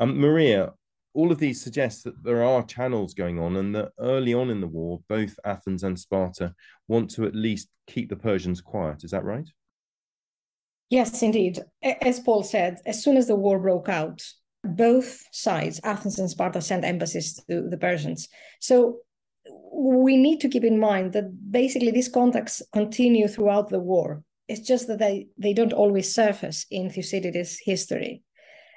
Um, 0.00 0.18
Maria, 0.18 0.72
all 1.14 1.30
of 1.30 1.38
these 1.38 1.62
suggest 1.62 2.04
that 2.04 2.22
there 2.24 2.42
are 2.42 2.64
channels 2.64 3.14
going 3.14 3.38
on 3.38 3.56
and 3.56 3.74
that 3.74 3.92
early 3.98 4.34
on 4.34 4.50
in 4.50 4.60
the 4.60 4.66
war, 4.66 5.00
both 5.08 5.38
Athens 5.44 5.84
and 5.84 5.98
Sparta 5.98 6.54
want 6.88 7.10
to 7.10 7.26
at 7.26 7.34
least 7.34 7.68
keep 7.86 8.08
the 8.08 8.16
Persians 8.16 8.60
quiet. 8.60 9.04
Is 9.04 9.10
that 9.10 9.24
right? 9.24 9.48
Yes, 10.90 11.22
indeed. 11.22 11.60
As 11.82 12.20
Paul 12.20 12.42
said, 12.42 12.80
as 12.84 13.02
soon 13.02 13.16
as 13.16 13.26
the 13.26 13.36
war 13.36 13.58
broke 13.58 13.88
out, 13.88 14.22
both 14.64 15.22
sides, 15.32 15.80
Athens 15.84 16.18
and 16.18 16.30
Sparta, 16.30 16.60
sent 16.60 16.84
embassies 16.84 17.40
to 17.48 17.68
the 17.68 17.78
Persians. 17.78 18.28
So 18.60 18.98
we 19.72 20.16
need 20.16 20.40
to 20.40 20.48
keep 20.48 20.64
in 20.64 20.78
mind 20.78 21.12
that 21.12 21.50
basically 21.50 21.90
these 21.90 22.08
contacts 22.08 22.62
continue 22.72 23.26
throughout 23.28 23.68
the 23.68 23.80
war. 23.80 24.22
It's 24.52 24.68
just 24.68 24.86
that 24.88 24.98
they, 24.98 25.28
they 25.38 25.54
don't 25.54 25.72
always 25.72 26.14
surface 26.14 26.66
in 26.70 26.90
Thucydides' 26.90 27.58
history. 27.58 28.22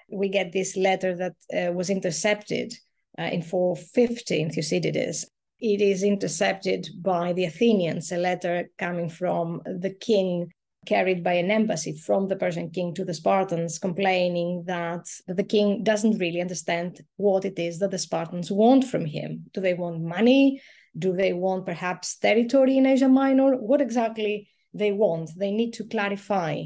We 0.10 0.30
get 0.30 0.54
this 0.54 0.78
letter 0.78 1.14
that 1.18 1.36
uh, 1.54 1.74
was 1.74 1.90
intercepted 1.90 2.74
uh, 3.20 3.24
in 3.24 3.42
450 3.42 4.40
in 4.40 4.52
Thucydides. 4.52 5.26
It 5.60 5.82
is 5.82 6.02
intercepted 6.02 6.88
by 7.02 7.34
the 7.34 7.44
Athenians, 7.44 8.14
a 8.14 8.18
letter 8.18 8.70
coming 8.78 9.10
from 9.10 9.64
the 9.66 9.90
king 9.90 10.50
carried 10.86 11.26
by 11.26 11.34
an 11.34 11.52
embassy 11.52 11.92
from 11.92 12.30
the 12.30 12.38
Persian 12.38 12.70
king 12.70 12.94
to 12.94 13.04
the 13.04 13.14
Spartans, 13.14 13.78
complaining 13.78 14.64
that, 14.68 15.06
that 15.28 15.36
the 15.36 15.44
king 15.44 15.84
doesn't 15.84 16.20
really 16.20 16.40
understand 16.40 17.02
what 17.18 17.44
it 17.44 17.60
is 17.60 17.80
that 17.80 17.92
the 17.92 17.98
Spartans 17.98 18.50
want 18.50 18.86
from 18.86 19.04
him. 19.04 19.44
Do 19.54 19.60
they 19.60 19.74
want 19.74 20.02
money? 20.02 20.62
Do 20.98 21.12
they 21.12 21.34
want 21.34 21.66
perhaps 21.66 22.16
territory 22.18 22.78
in 22.78 22.86
Asia 22.86 23.10
Minor? 23.10 23.58
What 23.58 23.82
exactly 23.82 24.48
they 24.76 24.92
want. 24.92 25.32
They 25.38 25.52
need 25.52 25.74
to 25.74 25.86
clarify. 25.86 26.64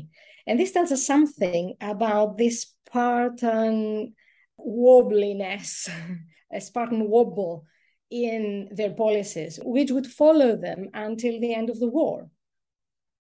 And 0.48 0.60
this 0.60 0.72
tells 0.72 0.92
us 0.92 1.06
something 1.06 1.76
about 1.80 2.38
this 2.38 2.74
Spartan 2.90 4.16
wobbliness, 4.60 5.90
a 6.52 6.60
Spartan 6.60 7.08
wobble 7.08 7.66
in 8.10 8.70
their 8.72 8.92
policies, 8.92 9.60
which 9.64 9.92
would 9.92 10.08
follow 10.08 10.56
them 10.56 10.90
until 10.94 11.40
the 11.40 11.54
end 11.54 11.70
of 11.70 11.80
the 11.80 11.88
war. 11.88 12.30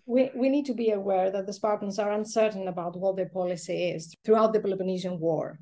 We, 0.08 0.31
we 0.34 0.50
need 0.50 0.65
to 0.65 0.74
be 0.74 0.89
aware 0.89 1.29
that 1.29 1.46
the 1.46 1.53
Spartans 1.53 2.00
are 2.00 2.12
uncertain 2.12 2.67
about 2.67 2.98
what 2.98 3.15
their 3.15 3.29
policy 3.29 3.91
is 3.91 4.15
throughout 4.25 4.53
the 4.53 4.60
Peloponnesian 4.60 5.19
War. 5.19 5.60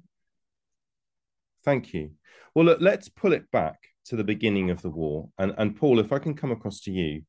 Thank 1.66 1.94
you. 1.94 2.12
Well, 2.56 2.66
look, 2.66 2.80
let's 2.80 3.10
pull 3.10 3.34
it 3.34 3.52
back 3.52 3.78
to 4.06 4.16
the 4.16 4.24
beginning 4.24 4.70
of 4.70 4.82
the 4.82 4.90
war. 4.90 5.28
And, 5.38 5.54
and 5.58 5.76
Paul, 5.76 6.00
if 6.00 6.14
I 6.14 6.20
can 6.20 6.34
come 6.34 6.52
across 6.52 6.80
to 6.82 6.92
you, 6.92 7.24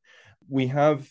we 0.47 0.67
have 0.67 1.09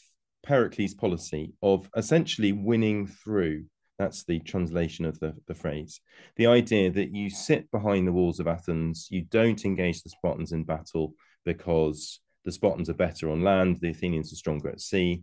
Pericles' 0.49 0.95
policy 0.95 1.53
of 1.63 1.91
essentially 1.95 2.53
winning 2.53 3.07
through. 3.07 3.67
That's 3.99 4.25
the 4.25 4.41
translation 4.41 5.05
of 5.05 5.21
the, 5.21 5.35
the 5.47 5.55
phrase. 5.55 6.01
The 6.37 6.47
idea 6.47 6.91
that 6.91 7.15
you 7.15 7.29
sit 7.29 7.71
behind 7.71 8.07
the 8.07 8.13
walls 8.13 8.41
of 8.41 8.47
Athens, 8.47 9.09
you 9.11 9.23
don't 9.23 9.63
engage 9.67 10.03
the 10.03 10.09
Spartans 10.09 10.53
in 10.53 10.65
battle 10.65 11.13
because 11.45 12.21
the 12.47 12.53
Spartans 12.53 12.89
are 12.89 12.95
better 12.95 13.31
on 13.31 13.43
land, 13.43 13.79
the 13.83 13.91
Athenians 13.91 14.33
are 14.33 14.37
stronger 14.37 14.71
at 14.71 14.81
sea, 14.81 15.23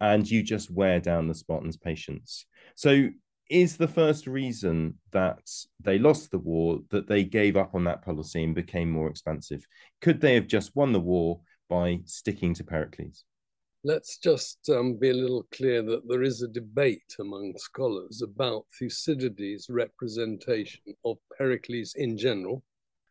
and 0.00 0.28
you 0.28 0.42
just 0.42 0.72
wear 0.72 0.98
down 0.98 1.28
the 1.28 1.34
Spartans' 1.34 1.76
patience. 1.76 2.44
So, 2.74 3.10
is 3.48 3.76
the 3.76 3.86
first 3.86 4.26
reason 4.26 4.98
that 5.12 5.48
they 5.78 6.00
lost 6.00 6.32
the 6.32 6.38
war 6.38 6.80
that 6.88 7.06
they 7.06 7.22
gave 7.22 7.56
up 7.56 7.76
on 7.76 7.84
that 7.84 8.02
policy 8.02 8.42
and 8.42 8.56
became 8.56 8.90
more 8.90 9.08
expansive? 9.08 9.64
Could 10.00 10.20
they 10.20 10.34
have 10.34 10.48
just 10.48 10.74
won 10.74 10.92
the 10.92 10.98
war 10.98 11.42
by 11.68 12.00
sticking 12.06 12.54
to 12.54 12.64
Pericles? 12.64 13.24
Let's 13.84 14.16
just 14.16 14.58
um, 14.70 14.96
be 14.96 15.10
a 15.10 15.14
little 15.14 15.46
clear 15.54 15.82
that 15.82 16.08
there 16.08 16.22
is 16.22 16.40
a 16.40 16.48
debate 16.48 17.14
among 17.20 17.52
scholars 17.58 18.22
about 18.22 18.64
Thucydides' 18.78 19.68
representation 19.68 20.94
of 21.04 21.18
Pericles 21.36 21.94
in 21.94 22.16
general 22.16 22.62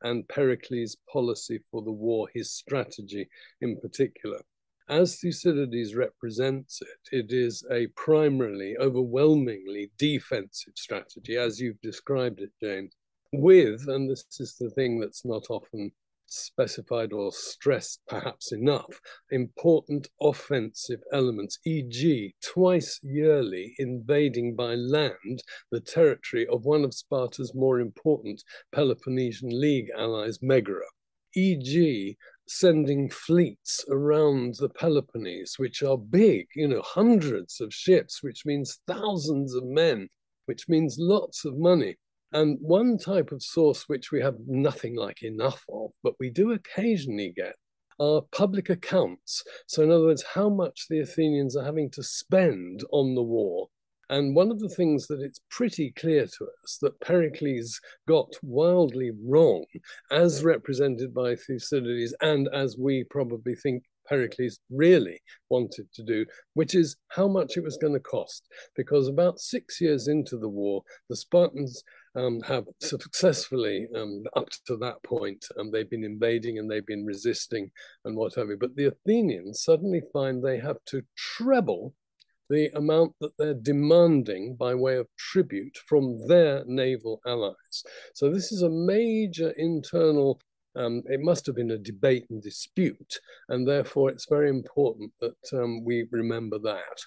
and 0.02 0.28
Pericles' 0.28 0.98
policy 1.12 1.60
for 1.70 1.84
the 1.84 1.92
war, 1.92 2.28
his 2.34 2.52
strategy 2.52 3.30
in 3.62 3.80
particular. 3.80 4.42
As 4.90 5.20
Thucydides 5.20 5.96
represents 5.96 6.82
it, 6.82 7.18
it 7.18 7.32
is 7.32 7.64
a 7.72 7.88
primarily, 7.96 8.76
overwhelmingly 8.80 9.92
defensive 10.00 10.74
strategy, 10.76 11.38
as 11.38 11.60
you've 11.60 11.82
described 11.82 12.42
it, 12.42 12.52
James, 12.60 12.96
with, 13.32 13.88
and 13.88 14.10
this 14.10 14.26
is 14.40 14.56
the 14.60 14.72
thing 14.72 15.00
that's 15.00 15.24
not 15.24 15.44
often 15.52 15.92
specified 16.34 17.14
or 17.14 17.32
stressed 17.32 18.02
perhaps 18.08 18.52
enough 18.52 19.00
important 19.32 20.08
offensive 20.22 21.02
elements, 21.12 21.60
e.g., 21.66 22.36
twice 22.42 23.00
yearly 23.04 23.76
invading 23.78 24.56
by 24.56 24.76
land 24.76 25.44
the 25.72 25.80
territory 25.80 26.48
of 26.48 26.66
one 26.66 26.84
of 26.84 26.94
Sparta's 26.94 27.54
more 27.54 27.80
important 27.80 28.44
Peloponnesian 28.72 29.50
League 29.50 29.90
allies, 29.98 30.40
Megara, 30.42 30.88
e.g., 31.36 32.18
sending 32.48 33.10
fleets 33.10 33.86
around 33.90 34.56
the 34.56 34.70
Peloponnese, 34.70 35.56
which 35.58 35.82
are 35.82 35.98
big, 35.98 36.48
you 36.56 36.68
know, 36.68 36.82
hundreds 36.82 37.62
of 37.62 37.74
ships, 37.74 38.22
which 38.22 38.46
means 38.46 38.80
thousands 38.88 39.54
of 39.54 39.64
men, 39.64 40.10
which 40.46 40.68
means 40.68 40.98
lots 41.00 41.46
of 41.46 41.58
money. 41.58 41.98
And 42.34 42.58
one 42.62 42.98
type 42.98 43.32
of 43.32 43.44
source 43.44 43.88
which 43.88 44.12
we 44.12 44.20
have 44.22 44.36
nothing 44.48 44.96
like 44.96 45.22
enough 45.22 45.64
of, 45.72 45.92
but 46.02 46.16
we 46.20 46.32
do 46.32 46.52
occasionally 46.52 47.32
get, 47.36 47.56
are 48.00 48.24
public 48.32 48.70
accounts. 48.70 49.44
So, 49.68 49.84
in 49.84 49.92
other 49.92 50.06
words, 50.06 50.24
how 50.34 50.50
much 50.50 50.88
the 50.90 51.02
Athenians 51.02 51.56
are 51.56 51.64
having 51.64 51.92
to 51.92 52.02
spend 52.02 52.84
on 52.92 53.14
the 53.14 53.22
war. 53.22 53.68
And 54.10 54.36
one 54.36 54.52
of 54.52 54.60
the 54.60 54.70
things 54.70 55.08
that 55.08 55.22
it's 55.22 55.42
pretty 55.50 55.92
clear 55.92 56.26
to 56.26 56.48
us 56.64 56.78
that 56.82 57.00
Pericles 57.00 57.80
got 58.08 58.34
wildly 58.42 59.12
wrong, 59.26 59.66
as 60.12 60.44
represented 60.44 61.14
by 61.14 61.36
Thucydides, 61.36 62.16
and 62.22 62.50
as 62.54 62.78
we 62.78 63.06
probably 63.06 63.56
think 63.56 63.84
Pericles 64.08 64.60
really 64.70 65.22
wanted 65.50 65.92
to 65.94 66.04
do, 66.04 66.26
which 66.54 66.76
is 66.76 66.98
how 67.10 67.28
much 67.28 67.58
it 67.58 67.64
was 67.64 67.78
going 67.78 67.94
to 67.94 68.00
cost. 68.00 68.48
Because 68.76 69.08
about 69.08 69.40
six 69.40 69.80
years 69.82 70.08
into 70.08 70.38
the 70.38 70.50
war, 70.50 70.84
the 71.10 71.16
Spartans 71.16 71.84
um, 72.16 72.42
have 72.42 72.66
successfully, 72.82 73.88
um, 73.96 74.24
up 74.36 74.50
to 74.68 74.78
that 74.78 75.02
point, 75.04 75.46
um, 75.60 75.72
they've 75.72 75.90
been 75.90 76.04
invading 76.04 76.60
and 76.60 76.70
they've 76.70 76.86
been 76.86 77.06
resisting 77.06 77.72
and 78.06 78.16
whatever. 78.16 78.56
But 78.56 78.76
the 78.76 78.86
Athenians 78.86 79.64
suddenly 79.64 80.02
find 80.12 80.44
they 80.44 80.60
have 80.60 80.84
to 80.88 81.04
treble 81.16 81.94
the 82.50 82.70
amount 82.76 83.14
that 83.20 83.32
they're 83.38 83.54
demanding 83.54 84.56
by 84.56 84.76
way 84.76 84.98
of 84.98 85.08
tribute 85.18 85.78
from 85.88 86.28
their 86.28 86.64
naval 86.66 87.22
allies. 87.26 87.84
So 88.14 88.30
this 88.30 88.52
is 88.52 88.62
a 88.62 88.70
major 88.70 89.52
internal. 89.52 90.40
Um, 90.76 91.04
it 91.06 91.20
must 91.22 91.46
have 91.46 91.56
been 91.56 91.72
a 91.72 91.78
debate 91.78 92.26
and 92.30 92.42
dispute, 92.42 93.20
and 93.50 93.68
therefore 93.68 94.10
it's 94.10 94.28
very 94.28 94.50
important 94.50 95.12
that 95.22 95.38
um, 95.54 95.84
we 95.84 96.08
remember 96.12 96.58
that. 96.60 97.00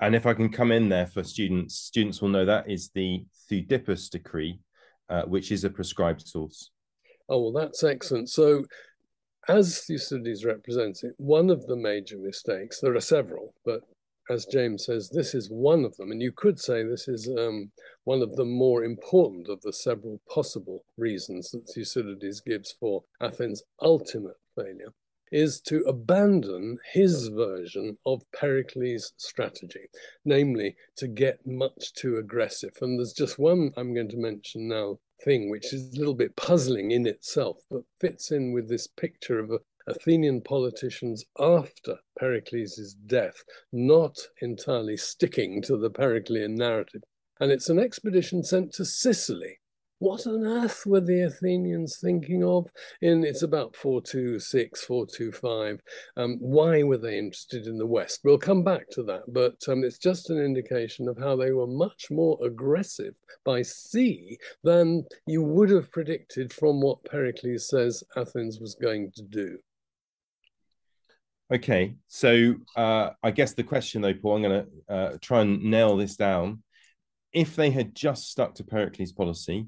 And 0.00 0.14
if 0.14 0.24
I 0.24 0.32
can 0.32 0.50
come 0.50 0.72
in 0.72 0.88
there 0.88 1.06
for 1.06 1.22
students, 1.22 1.74
students 1.74 2.22
will 2.22 2.30
know 2.30 2.46
that 2.46 2.70
is 2.70 2.90
the 2.94 3.26
Thudippus 3.50 4.08
decree, 4.08 4.60
uh, 5.10 5.22
which 5.22 5.52
is 5.52 5.64
a 5.64 5.70
prescribed 5.70 6.26
source. 6.26 6.70
Oh, 7.28 7.42
well, 7.42 7.52
that's 7.52 7.84
excellent. 7.84 8.30
So, 8.30 8.64
as 9.48 9.84
Thucydides 9.84 10.44
represents 10.44 11.04
it, 11.04 11.14
one 11.18 11.50
of 11.50 11.66
the 11.66 11.76
major 11.76 12.16
mistakes, 12.18 12.80
there 12.80 12.94
are 12.94 13.00
several, 13.00 13.54
but 13.64 13.82
as 14.30 14.46
James 14.46 14.86
says, 14.86 15.10
this 15.10 15.34
is 15.34 15.50
one 15.50 15.84
of 15.84 15.96
them. 15.96 16.12
And 16.12 16.22
you 16.22 16.30
could 16.30 16.58
say 16.58 16.84
this 16.84 17.08
is 17.08 17.28
um, 17.36 17.72
one 18.04 18.22
of 18.22 18.36
the 18.36 18.44
more 18.44 18.84
important 18.84 19.48
of 19.48 19.60
the 19.62 19.72
several 19.72 20.20
possible 20.32 20.84
reasons 20.96 21.50
that 21.50 21.68
Thucydides 21.68 22.40
gives 22.40 22.72
for 22.78 23.02
Athens' 23.20 23.64
ultimate 23.82 24.36
failure 24.54 24.94
is 25.32 25.60
to 25.60 25.80
abandon 25.82 26.78
his 26.92 27.28
version 27.28 27.96
of 28.06 28.22
Pericles' 28.32 29.12
strategy, 29.16 29.88
namely 30.24 30.76
to 30.96 31.06
get 31.06 31.46
much 31.46 31.92
too 31.94 32.16
aggressive. 32.16 32.76
And 32.80 32.98
there's 32.98 33.12
just 33.12 33.38
one 33.38 33.72
I'm 33.76 33.94
going 33.94 34.08
to 34.10 34.16
mention 34.16 34.68
now 34.68 34.98
thing 35.24 35.50
which 35.50 35.72
is 35.72 35.92
a 35.92 35.98
little 35.98 36.14
bit 36.14 36.36
puzzling 36.36 36.90
in 36.90 37.06
itself, 37.06 37.58
but 37.70 37.82
fits 38.00 38.30
in 38.30 38.52
with 38.52 38.68
this 38.68 38.86
picture 38.86 39.38
of 39.38 39.50
Athenian 39.86 40.40
politicians 40.40 41.24
after 41.38 41.98
Pericles' 42.18 42.94
death, 43.06 43.42
not 43.72 44.18
entirely 44.40 44.96
sticking 44.96 45.62
to 45.62 45.76
the 45.76 45.90
Periclean 45.90 46.54
narrative. 46.54 47.02
And 47.40 47.50
it's 47.50 47.68
an 47.68 47.78
expedition 47.78 48.42
sent 48.42 48.72
to 48.74 48.84
Sicily 48.84 49.60
what 50.00 50.26
on 50.26 50.46
earth 50.46 50.86
were 50.86 51.02
the 51.02 51.20
Athenians 51.20 51.98
thinking 52.00 52.42
of? 52.42 52.70
In 53.02 53.22
it's 53.22 53.42
about 53.42 53.76
426, 53.76 54.82
425. 54.82 55.80
Um, 56.16 56.38
why 56.40 56.82
were 56.82 56.96
they 56.96 57.18
interested 57.18 57.66
in 57.66 57.76
the 57.76 57.86
West? 57.86 58.20
We'll 58.24 58.38
come 58.38 58.64
back 58.64 58.88
to 58.92 59.02
that, 59.02 59.24
but 59.28 59.56
um, 59.68 59.84
it's 59.84 59.98
just 59.98 60.30
an 60.30 60.38
indication 60.38 61.06
of 61.06 61.18
how 61.18 61.36
they 61.36 61.52
were 61.52 61.66
much 61.66 62.10
more 62.10 62.38
aggressive 62.42 63.14
by 63.44 63.60
sea 63.60 64.38
than 64.64 65.04
you 65.26 65.42
would 65.42 65.68
have 65.68 65.92
predicted 65.92 66.50
from 66.50 66.80
what 66.80 67.04
Pericles 67.04 67.68
says 67.68 68.02
Athens 68.16 68.58
was 68.58 68.74
going 68.74 69.12
to 69.16 69.22
do. 69.22 69.58
Okay, 71.52 71.96
so 72.06 72.54
uh, 72.76 73.10
I 73.24 73.32
guess 73.32 73.54
the 73.54 73.64
question, 73.64 74.02
though, 74.02 74.14
Paul, 74.14 74.36
I'm 74.36 74.42
going 74.42 74.64
to 74.64 74.94
uh, 74.94 75.18
try 75.20 75.40
and 75.40 75.64
nail 75.64 75.96
this 75.96 76.14
down. 76.14 76.62
If 77.32 77.56
they 77.56 77.70
had 77.70 77.94
just 77.94 78.30
stuck 78.30 78.54
to 78.56 78.64
Pericles' 78.64 79.12
policy, 79.12 79.66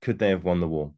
could 0.00 0.18
they 0.18 0.30
have 0.30 0.44
won 0.44 0.60
the 0.60 0.68
war? 0.68 0.92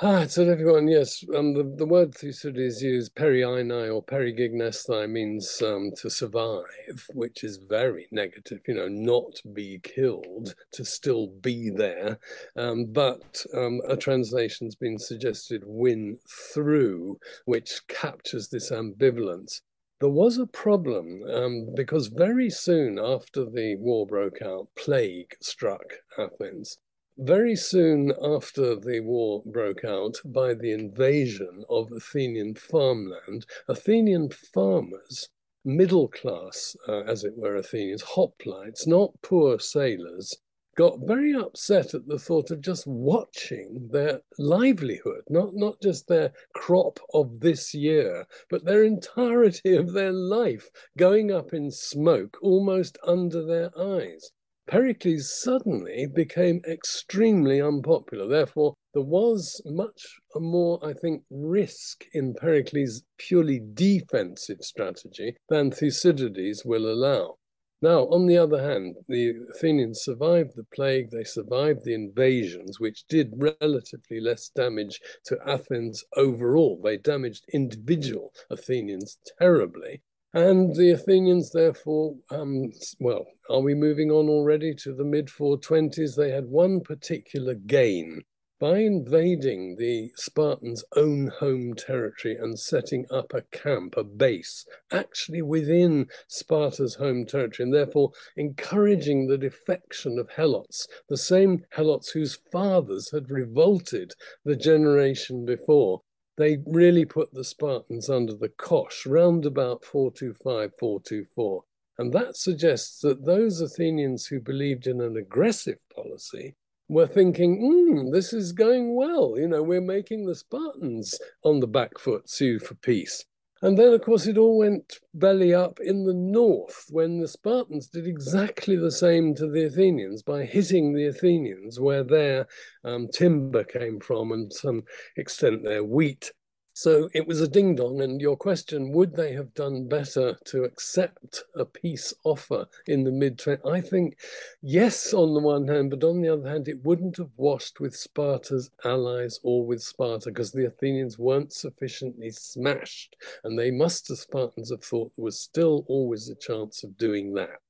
Ah, 0.00 0.22
it's 0.22 0.38
a 0.38 0.44
difficult 0.44 0.74
one. 0.76 0.88
Yes, 0.88 1.22
um, 1.34 1.52
the, 1.52 1.62
the 1.62 1.86
word 1.86 2.14
Thucydides 2.14 2.82
used, 2.82 3.14
periainai 3.14 3.94
or 3.94 4.02
perigygnesthai, 4.02 5.08
means 5.08 5.62
um, 5.62 5.92
to 5.96 6.10
survive, 6.10 7.06
which 7.14 7.44
is 7.44 7.58
very 7.58 8.08
negative. 8.10 8.60
You 8.66 8.74
know, 8.74 8.88
not 8.88 9.40
be 9.52 9.80
killed, 9.82 10.54
to 10.72 10.84
still 10.84 11.26
be 11.28 11.70
there. 11.70 12.18
Um, 12.56 12.86
but 12.86 13.44
um, 13.54 13.80
a 13.86 13.96
translation's 13.96 14.74
been 14.74 14.98
suggested, 14.98 15.62
win 15.66 16.18
through, 16.52 17.18
which 17.44 17.86
captures 17.86 18.48
this 18.48 18.70
ambivalence. 18.72 19.60
There 20.00 20.08
was 20.08 20.38
a 20.38 20.46
problem 20.46 21.22
um, 21.32 21.68
because 21.76 22.08
very 22.08 22.50
soon 22.50 22.98
after 22.98 23.44
the 23.44 23.76
war 23.76 24.06
broke 24.06 24.42
out, 24.42 24.68
plague 24.74 25.36
struck 25.40 25.92
Athens 26.18 26.78
very 27.18 27.54
soon 27.54 28.12
after 28.22 28.74
the 28.74 29.00
war 29.00 29.42
broke 29.44 29.84
out, 29.84 30.20
by 30.24 30.54
the 30.54 30.72
invasion 30.72 31.64
of 31.68 31.92
Athenian 31.92 32.54
farmland, 32.54 33.46
Athenian 33.68 34.30
farmers, 34.30 35.28
middle 35.64 36.08
class, 36.08 36.76
uh, 36.88 37.02
as 37.02 37.24
it 37.24 37.36
were, 37.36 37.56
Athenians, 37.56 38.02
hoplites, 38.02 38.86
not 38.86 39.20
poor 39.22 39.58
sailors, 39.58 40.36
got 40.74 41.00
very 41.00 41.34
upset 41.34 41.92
at 41.92 42.08
the 42.08 42.18
thought 42.18 42.50
of 42.50 42.60
just 42.60 42.86
watching 42.86 43.88
their 43.92 44.22
livelihood, 44.38 45.22
not, 45.28 45.54
not 45.54 45.80
just 45.82 46.08
their 46.08 46.32
crop 46.54 46.98
of 47.12 47.40
this 47.40 47.74
year, 47.74 48.26
but 48.48 48.64
their 48.64 48.82
entirety 48.82 49.76
of 49.76 49.92
their 49.92 50.12
life 50.12 50.70
going 50.96 51.30
up 51.30 51.52
in 51.52 51.70
smoke 51.70 52.38
almost 52.40 52.96
under 53.06 53.44
their 53.44 53.70
eyes. 53.78 54.32
Pericles 54.66 55.28
suddenly 55.42 56.06
became 56.06 56.62
extremely 56.66 57.60
unpopular. 57.60 58.26
Therefore, 58.26 58.74
there 58.94 59.02
was 59.02 59.60
much 59.64 60.20
more, 60.36 60.78
I 60.86 60.92
think, 60.92 61.24
risk 61.30 62.04
in 62.12 62.34
Pericles' 62.34 63.02
purely 63.18 63.60
defensive 63.60 64.62
strategy 64.62 65.36
than 65.48 65.70
Thucydides 65.70 66.64
will 66.64 66.90
allow. 66.90 67.38
Now, 67.82 68.06
on 68.10 68.26
the 68.26 68.38
other 68.38 68.62
hand, 68.62 68.94
the 69.08 69.34
Athenians 69.56 70.02
survived 70.02 70.52
the 70.54 70.64
plague, 70.72 71.10
they 71.10 71.24
survived 71.24 71.84
the 71.84 71.94
invasions, 71.94 72.78
which 72.78 73.04
did 73.08 73.42
relatively 73.60 74.20
less 74.20 74.48
damage 74.50 75.00
to 75.24 75.38
Athens 75.44 76.04
overall. 76.16 76.80
They 76.80 76.96
damaged 76.96 77.44
individual 77.52 78.32
Athenians 78.48 79.18
terribly, 79.38 80.02
and 80.34 80.74
the 80.74 80.90
Athenians, 80.90 81.50
therefore, 81.52 82.16
um, 82.30 82.72
well, 82.98 83.26
are 83.50 83.60
we 83.60 83.74
moving 83.74 84.10
on 84.10 84.28
already 84.28 84.74
to 84.76 84.94
the 84.94 85.04
mid 85.04 85.26
420s? 85.26 86.16
They 86.16 86.30
had 86.30 86.46
one 86.46 86.80
particular 86.80 87.54
gain 87.54 88.22
by 88.62 88.78
invading 88.78 89.74
the 89.76 90.12
Spartans' 90.14 90.84
own 90.94 91.26
home 91.26 91.74
territory 91.74 92.36
and 92.36 92.56
setting 92.56 93.04
up 93.10 93.34
a 93.34 93.42
camp, 93.50 93.96
a 93.96 94.04
base, 94.04 94.64
actually 94.92 95.42
within 95.42 96.06
Sparta's 96.28 96.94
home 96.94 97.26
territory, 97.26 97.64
and 97.64 97.74
therefore 97.74 98.12
encouraging 98.36 99.26
the 99.26 99.36
defection 99.36 100.16
of 100.16 100.30
Helots, 100.30 100.86
the 101.08 101.16
same 101.16 101.64
Helots 101.74 102.10
whose 102.10 102.38
fathers 102.52 103.10
had 103.10 103.32
revolted 103.32 104.14
the 104.44 104.54
generation 104.54 105.44
before 105.44 106.02
they 106.36 106.58
really 106.66 107.04
put 107.04 107.32
the 107.32 107.44
Spartans 107.44 108.08
under 108.08 108.34
the 108.34 108.48
cosh 108.48 109.06
round 109.06 109.44
about 109.44 109.84
425, 109.84 110.72
424. 110.78 111.64
And 111.98 112.12
that 112.12 112.36
suggests 112.36 113.00
that 113.00 113.24
those 113.24 113.60
Athenians 113.60 114.26
who 114.26 114.40
believed 114.40 114.86
in 114.86 115.00
an 115.00 115.16
aggressive 115.16 115.78
policy 115.94 116.54
were 116.88 117.06
thinking, 117.06 117.60
mm, 117.60 118.12
this 118.12 118.32
is 118.32 118.52
going 118.52 118.94
well. 118.94 119.34
You 119.36 119.48
know, 119.48 119.62
we're 119.62 119.80
making 119.80 120.26
the 120.26 120.34
Spartans 120.34 121.18
on 121.44 121.60
the 121.60 121.66
back 121.66 121.98
foot 121.98 122.28
sue 122.28 122.58
for 122.58 122.74
peace. 122.74 123.24
And 123.64 123.78
then, 123.78 123.94
of 123.94 124.02
course, 124.02 124.26
it 124.26 124.36
all 124.36 124.58
went 124.58 124.98
belly 125.14 125.54
up 125.54 125.78
in 125.78 126.04
the 126.04 126.14
north 126.14 126.86
when 126.90 127.20
the 127.20 127.28
Spartans 127.28 127.86
did 127.86 128.08
exactly 128.08 128.74
the 128.74 128.90
same 128.90 129.36
to 129.36 129.48
the 129.48 129.64
Athenians 129.64 130.24
by 130.24 130.44
hitting 130.44 130.92
the 130.92 131.06
Athenians 131.06 131.78
where 131.78 132.02
their 132.02 132.48
um, 132.82 133.06
timber 133.06 133.62
came 133.62 134.00
from 134.00 134.32
and 134.32 134.52
some 134.52 134.82
extent 135.16 135.62
their 135.62 135.84
wheat 135.84 136.32
so 136.74 137.10
it 137.12 137.26
was 137.26 137.40
a 137.40 137.48
ding 137.48 137.74
dong. 137.74 138.00
And 138.00 138.20
your 138.20 138.36
question, 138.36 138.92
would 138.92 139.14
they 139.14 139.34
have 139.34 139.52
done 139.54 139.88
better 139.88 140.38
to 140.46 140.64
accept 140.64 141.44
a 141.54 141.64
peace 141.64 142.14
offer 142.24 142.66
in 142.86 143.04
the 143.04 143.12
mid 143.12 143.38
20s? 143.38 143.70
I 143.70 143.80
think 143.80 144.18
yes, 144.62 145.12
on 145.12 145.34
the 145.34 145.40
one 145.40 145.68
hand, 145.68 145.90
but 145.90 146.04
on 146.04 146.22
the 146.22 146.30
other 146.30 146.48
hand, 146.48 146.68
it 146.68 146.84
wouldn't 146.84 147.18
have 147.18 147.32
washed 147.36 147.80
with 147.80 147.94
Sparta's 147.94 148.70
allies 148.84 149.38
or 149.42 149.66
with 149.66 149.82
Sparta 149.82 150.30
because 150.30 150.52
the 150.52 150.66
Athenians 150.66 151.18
weren't 151.18 151.52
sufficiently 151.52 152.30
smashed. 152.30 153.16
And 153.44 153.58
they 153.58 153.70
must, 153.70 154.08
the 154.08 154.16
Spartans, 154.16 154.70
have 154.70 154.84
thought 154.84 155.12
there 155.16 155.24
was 155.24 155.40
still 155.40 155.84
always 155.88 156.28
a 156.28 156.34
chance 156.34 156.84
of 156.84 156.96
doing 156.96 157.34
that. 157.34 157.60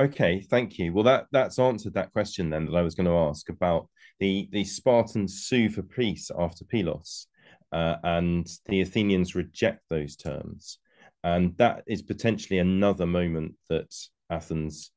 Okay, 0.00 0.40
thank 0.40 0.78
you. 0.78 0.94
Well, 0.94 1.04
that 1.04 1.26
that's 1.30 1.58
answered 1.58 1.92
that 1.94 2.12
question 2.12 2.48
then 2.48 2.64
that 2.66 2.76
I 2.76 2.80
was 2.82 2.94
going 2.94 3.06
to 3.06 3.28
ask 3.28 3.50
about 3.50 3.88
the 4.18 4.48
the 4.50 4.64
Spartans 4.64 5.44
sue 5.44 5.68
for 5.68 5.82
peace 5.82 6.30
after 6.38 6.64
Pylos 6.64 7.26
uh, 7.72 7.96
and 8.02 8.48
the 8.66 8.80
Athenians 8.80 9.34
reject 9.34 9.82
those 9.88 10.16
terms. 10.16 10.78
And 11.22 11.56
that 11.58 11.82
is 11.86 12.02
potentially 12.02 12.58
another 12.58 13.06
moment 13.06 13.54
that 13.68 13.94
Athens 14.30 14.90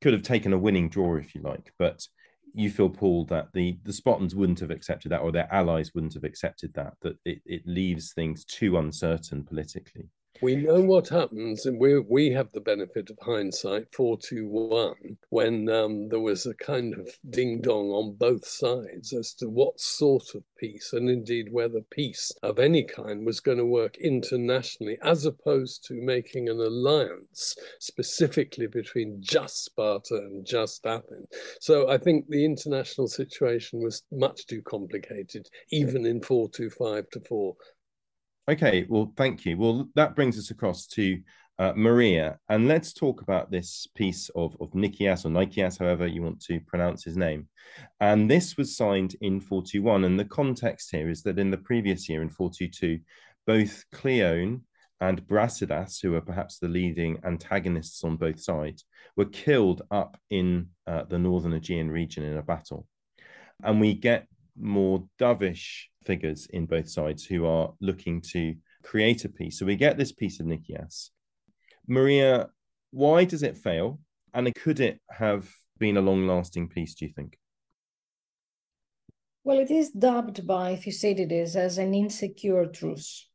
could 0.00 0.12
have 0.12 0.22
taken 0.22 0.52
a 0.52 0.58
winning 0.58 0.88
draw, 0.88 1.16
if 1.16 1.34
you 1.34 1.42
like. 1.42 1.72
But 1.78 2.06
you 2.54 2.70
feel, 2.70 2.88
Paul, 2.88 3.24
that 3.26 3.48
the, 3.52 3.78
the 3.82 3.92
Spartans 3.92 4.34
wouldn't 4.34 4.60
have 4.60 4.70
accepted 4.70 5.10
that, 5.10 5.20
or 5.20 5.32
their 5.32 5.52
allies 5.52 5.92
wouldn't 5.94 6.14
have 6.14 6.24
accepted 6.24 6.72
that, 6.74 6.94
that 7.02 7.16
it, 7.24 7.42
it 7.44 7.62
leaves 7.66 8.12
things 8.12 8.44
too 8.44 8.78
uncertain 8.78 9.44
politically 9.44 10.08
we 10.42 10.56
know 10.56 10.80
what 10.80 11.08
happens, 11.08 11.64
and 11.64 11.78
we 11.78 11.98
we 12.00 12.30
have 12.30 12.50
the 12.52 12.60
benefit 12.60 13.10
of 13.10 13.18
hindsight, 13.22 13.92
four 13.92 14.18
two 14.18 14.46
one, 14.48 15.16
when 15.30 15.68
um, 15.68 16.08
there 16.08 16.20
was 16.20 16.44
a 16.44 16.54
kind 16.54 16.94
of 16.94 17.08
ding 17.30 17.60
dong 17.60 17.90
on 17.90 18.14
both 18.14 18.46
sides 18.46 19.12
as 19.12 19.32
to 19.34 19.48
what 19.48 19.80
sort 19.80 20.34
of 20.34 20.42
peace, 20.58 20.92
and 20.92 21.08
indeed 21.08 21.48
whether 21.50 21.80
peace 21.80 22.32
of 22.42 22.58
any 22.58 22.84
kind 22.84 23.24
was 23.24 23.40
going 23.40 23.58
to 23.58 23.64
work 23.64 23.96
internationally, 23.98 24.98
as 25.02 25.24
opposed 25.24 25.84
to 25.86 25.94
making 25.94 26.48
an 26.48 26.60
alliance 26.60 27.56
specifically 27.78 28.66
between 28.66 29.18
just 29.20 29.64
Sparta 29.64 30.16
and 30.16 30.44
just 30.44 30.84
Athens. 30.86 31.28
So 31.60 31.88
I 31.88 31.98
think 31.98 32.28
the 32.28 32.44
international 32.44 33.08
situation 33.08 33.82
was 33.82 34.02
much 34.10 34.46
too 34.46 34.62
complicated, 34.62 35.48
even 35.70 36.04
in 36.06 36.20
four 36.20 36.48
two 36.48 36.70
five 36.70 37.08
to 37.10 37.20
four 37.20 37.56
Okay, 38.46 38.84
well, 38.90 39.10
thank 39.16 39.46
you. 39.46 39.56
Well, 39.56 39.88
that 39.94 40.14
brings 40.14 40.38
us 40.38 40.50
across 40.50 40.86
to 40.88 41.18
uh, 41.58 41.72
Maria, 41.74 42.38
and 42.50 42.68
let's 42.68 42.92
talk 42.92 43.22
about 43.22 43.50
this 43.50 43.86
peace 43.94 44.28
of, 44.34 44.54
of 44.60 44.74
Nicias 44.74 45.24
or 45.24 45.30
Nicias, 45.30 45.78
however 45.78 46.06
you 46.06 46.22
want 46.22 46.42
to 46.42 46.60
pronounce 46.60 47.04
his 47.04 47.16
name. 47.16 47.48
And 48.00 48.30
this 48.30 48.58
was 48.58 48.76
signed 48.76 49.16
in 49.22 49.40
421, 49.40 50.04
and 50.04 50.20
the 50.20 50.26
context 50.26 50.90
here 50.90 51.08
is 51.08 51.22
that 51.22 51.38
in 51.38 51.50
the 51.50 51.56
previous 51.56 52.06
year, 52.06 52.20
in 52.20 52.28
422, 52.28 53.00
both 53.46 53.82
Cleon 53.92 54.62
and 55.00 55.26
Brasidas, 55.26 56.02
who 56.02 56.14
are 56.14 56.20
perhaps 56.20 56.58
the 56.58 56.68
leading 56.68 57.18
antagonists 57.24 58.04
on 58.04 58.16
both 58.16 58.40
sides, 58.40 58.84
were 59.16 59.24
killed 59.24 59.80
up 59.90 60.18
in 60.28 60.68
uh, 60.86 61.04
the 61.04 61.18
northern 61.18 61.54
Aegean 61.54 61.90
region 61.90 62.24
in 62.24 62.36
a 62.36 62.42
battle. 62.42 62.86
And 63.62 63.80
we 63.80 63.94
get 63.94 64.26
more 64.58 65.04
dovish 65.18 65.84
figures 66.04 66.46
in 66.50 66.66
both 66.66 66.88
sides 66.88 67.24
who 67.24 67.46
are 67.46 67.72
looking 67.80 68.20
to 68.20 68.54
create 68.82 69.24
a 69.24 69.28
peace. 69.28 69.58
So 69.58 69.66
we 69.66 69.76
get 69.76 69.96
this 69.96 70.12
peace 70.12 70.40
of 70.40 70.46
Nikias. 70.46 71.10
Maria, 71.86 72.48
why 72.90 73.24
does 73.24 73.42
it 73.42 73.56
fail? 73.56 74.00
And 74.32 74.54
could 74.54 74.80
it 74.80 75.00
have 75.10 75.48
been 75.78 75.96
a 75.96 76.02
long 76.02 76.26
lasting 76.26 76.68
peace, 76.68 76.94
do 76.94 77.06
you 77.06 77.12
think? 77.12 77.38
Well, 79.42 79.58
it 79.58 79.70
is 79.70 79.90
dubbed 79.90 80.46
by 80.46 80.76
Thucydides 80.76 81.54
as 81.56 81.78
an 81.78 81.92
insecure 81.92 82.66
truce. 82.66 83.28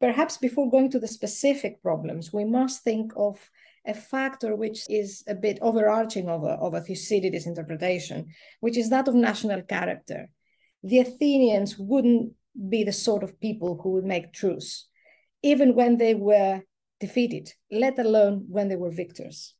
Perhaps 0.00 0.38
before 0.38 0.68
going 0.68 0.90
to 0.90 0.98
the 0.98 1.06
specific 1.06 1.80
problems, 1.80 2.32
we 2.32 2.44
must 2.44 2.82
think 2.82 3.12
of 3.16 3.38
a 3.86 3.94
factor 3.94 4.54
which 4.54 4.88
is 4.88 5.24
a 5.26 5.34
bit 5.34 5.58
overarching 5.60 6.28
of 6.28 6.44
a, 6.44 6.80
Thucydides 6.80 7.46
interpretation, 7.46 8.28
which 8.60 8.76
is 8.76 8.90
that 8.90 9.08
of 9.08 9.14
national 9.14 9.62
character. 9.62 10.28
The 10.82 11.00
Athenians 11.00 11.76
wouldn't 11.78 12.32
be 12.68 12.84
the 12.84 12.92
sort 12.92 13.22
of 13.22 13.40
people 13.40 13.80
who 13.82 13.90
would 13.92 14.04
make 14.04 14.32
truce, 14.32 14.88
even 15.42 15.74
when 15.74 15.96
they 15.96 16.14
were 16.14 16.62
defeated, 17.00 17.52
let 17.70 17.98
alone 17.98 18.46
when 18.48 18.68
they 18.68 18.76
were 18.76 18.90
victors. 18.90 19.54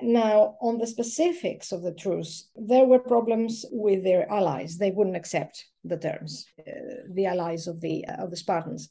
Now, 0.00 0.56
on 0.60 0.78
the 0.78 0.86
specifics 0.86 1.72
of 1.72 1.82
the 1.82 1.94
truce, 1.94 2.50
there 2.54 2.84
were 2.84 3.00
problems 3.00 3.64
with 3.70 4.04
their 4.04 4.30
allies. 4.30 4.76
They 4.76 4.92
wouldn't 4.92 5.16
accept 5.16 5.64
the 5.84 5.96
terms, 5.96 6.46
uh, 6.60 6.72
the 7.12 7.26
allies 7.26 7.66
of 7.66 7.80
the 7.80 8.06
uh, 8.06 8.22
of 8.24 8.30
the 8.30 8.36
Spartans. 8.36 8.88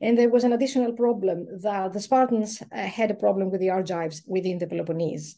And 0.00 0.16
there 0.16 0.30
was 0.30 0.44
an 0.44 0.52
additional 0.52 0.92
problem 0.92 1.46
that 1.62 1.92
the 1.92 2.00
Spartans 2.00 2.62
uh, 2.62 2.86
had 2.86 3.10
a 3.10 3.14
problem 3.14 3.50
with 3.50 3.60
the 3.60 3.70
Argives 3.70 4.22
within 4.26 4.58
the 4.58 4.66
Peloponnese. 4.66 5.36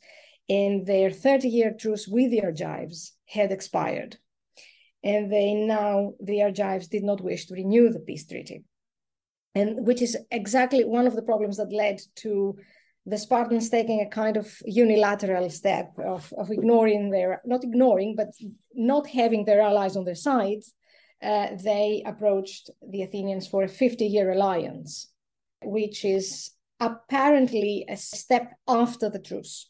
And 0.49 0.87
their 0.87 1.11
30 1.11 1.49
year 1.49 1.73
truce 1.73 2.07
with 2.07 2.31
the 2.31 2.43
Argives 2.43 3.13
had 3.27 3.53
expired. 3.53 4.19
And 5.03 5.33
they 5.33 5.55
now, 5.55 6.13
the 6.21 6.43
Argives 6.43 6.89
did 6.89 7.05
not 7.05 7.23
wish 7.23 7.47
to 7.47 7.55
renew 7.55 7.91
the 7.91 8.01
peace 8.01 8.27
treaty. 8.27 8.65
And 9.55 9.87
which 9.87 10.03
is 10.03 10.17
exactly 10.31 10.85
one 10.85 11.07
of 11.07 11.17
the 11.17 11.23
problems 11.23 11.57
that 11.57 11.73
led 11.73 12.01
to 12.17 12.57
the 13.07 13.17
Spartans 13.17 13.71
taking 13.71 14.01
a 14.01 14.09
kind 14.09 14.37
of 14.37 14.55
unilateral 14.67 15.49
step 15.49 15.93
of, 15.99 16.33
of 16.37 16.51
ignoring 16.51 17.11
their, 17.11 17.41
not 17.47 17.65
ignoring, 17.65 18.15
but 18.15 18.29
not 18.75 19.07
having 19.07 19.45
their 19.45 19.63
allies 19.63 19.97
on 19.97 20.05
their 20.05 20.15
side 20.15 20.63
uh, 21.23 21.49
they 21.63 22.03
approached 22.07 22.71
the 22.89 23.03
Athenians 23.03 23.47
for 23.47 23.63
a 23.63 23.69
50 23.69 24.07
year 24.07 24.33
alliance, 24.33 25.09
which 25.63 26.05
is 26.05 26.53
apparently 26.81 27.85
a 27.89 27.97
step 27.97 28.55
after 28.67 29.11
the 29.11 29.19
truce. 29.19 29.69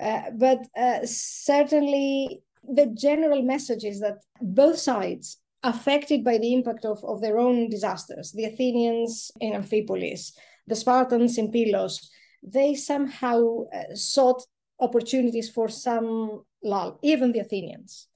Uh, 0.00 0.22
but 0.36 0.66
uh, 0.76 1.00
certainly, 1.04 2.42
the 2.64 2.86
general 2.86 3.42
message 3.42 3.84
is 3.84 4.00
that 4.00 4.18
both 4.40 4.78
sides, 4.78 5.36
affected 5.62 6.24
by 6.24 6.38
the 6.38 6.54
impact 6.54 6.86
of, 6.86 7.04
of 7.04 7.20
their 7.20 7.38
own 7.38 7.68
disasters, 7.68 8.32
the 8.32 8.46
Athenians 8.46 9.30
in 9.40 9.52
Amphipolis, 9.52 10.32
the 10.66 10.74
Spartans 10.74 11.36
in 11.36 11.52
Pylos, 11.52 12.10
they 12.42 12.74
somehow 12.74 13.64
uh, 13.74 13.94
sought 13.94 14.42
opportunities 14.80 15.50
for 15.50 15.68
some 15.68 16.42
lull, 16.64 16.98
even 17.02 17.32
the 17.32 17.40
Athenians 17.40 18.08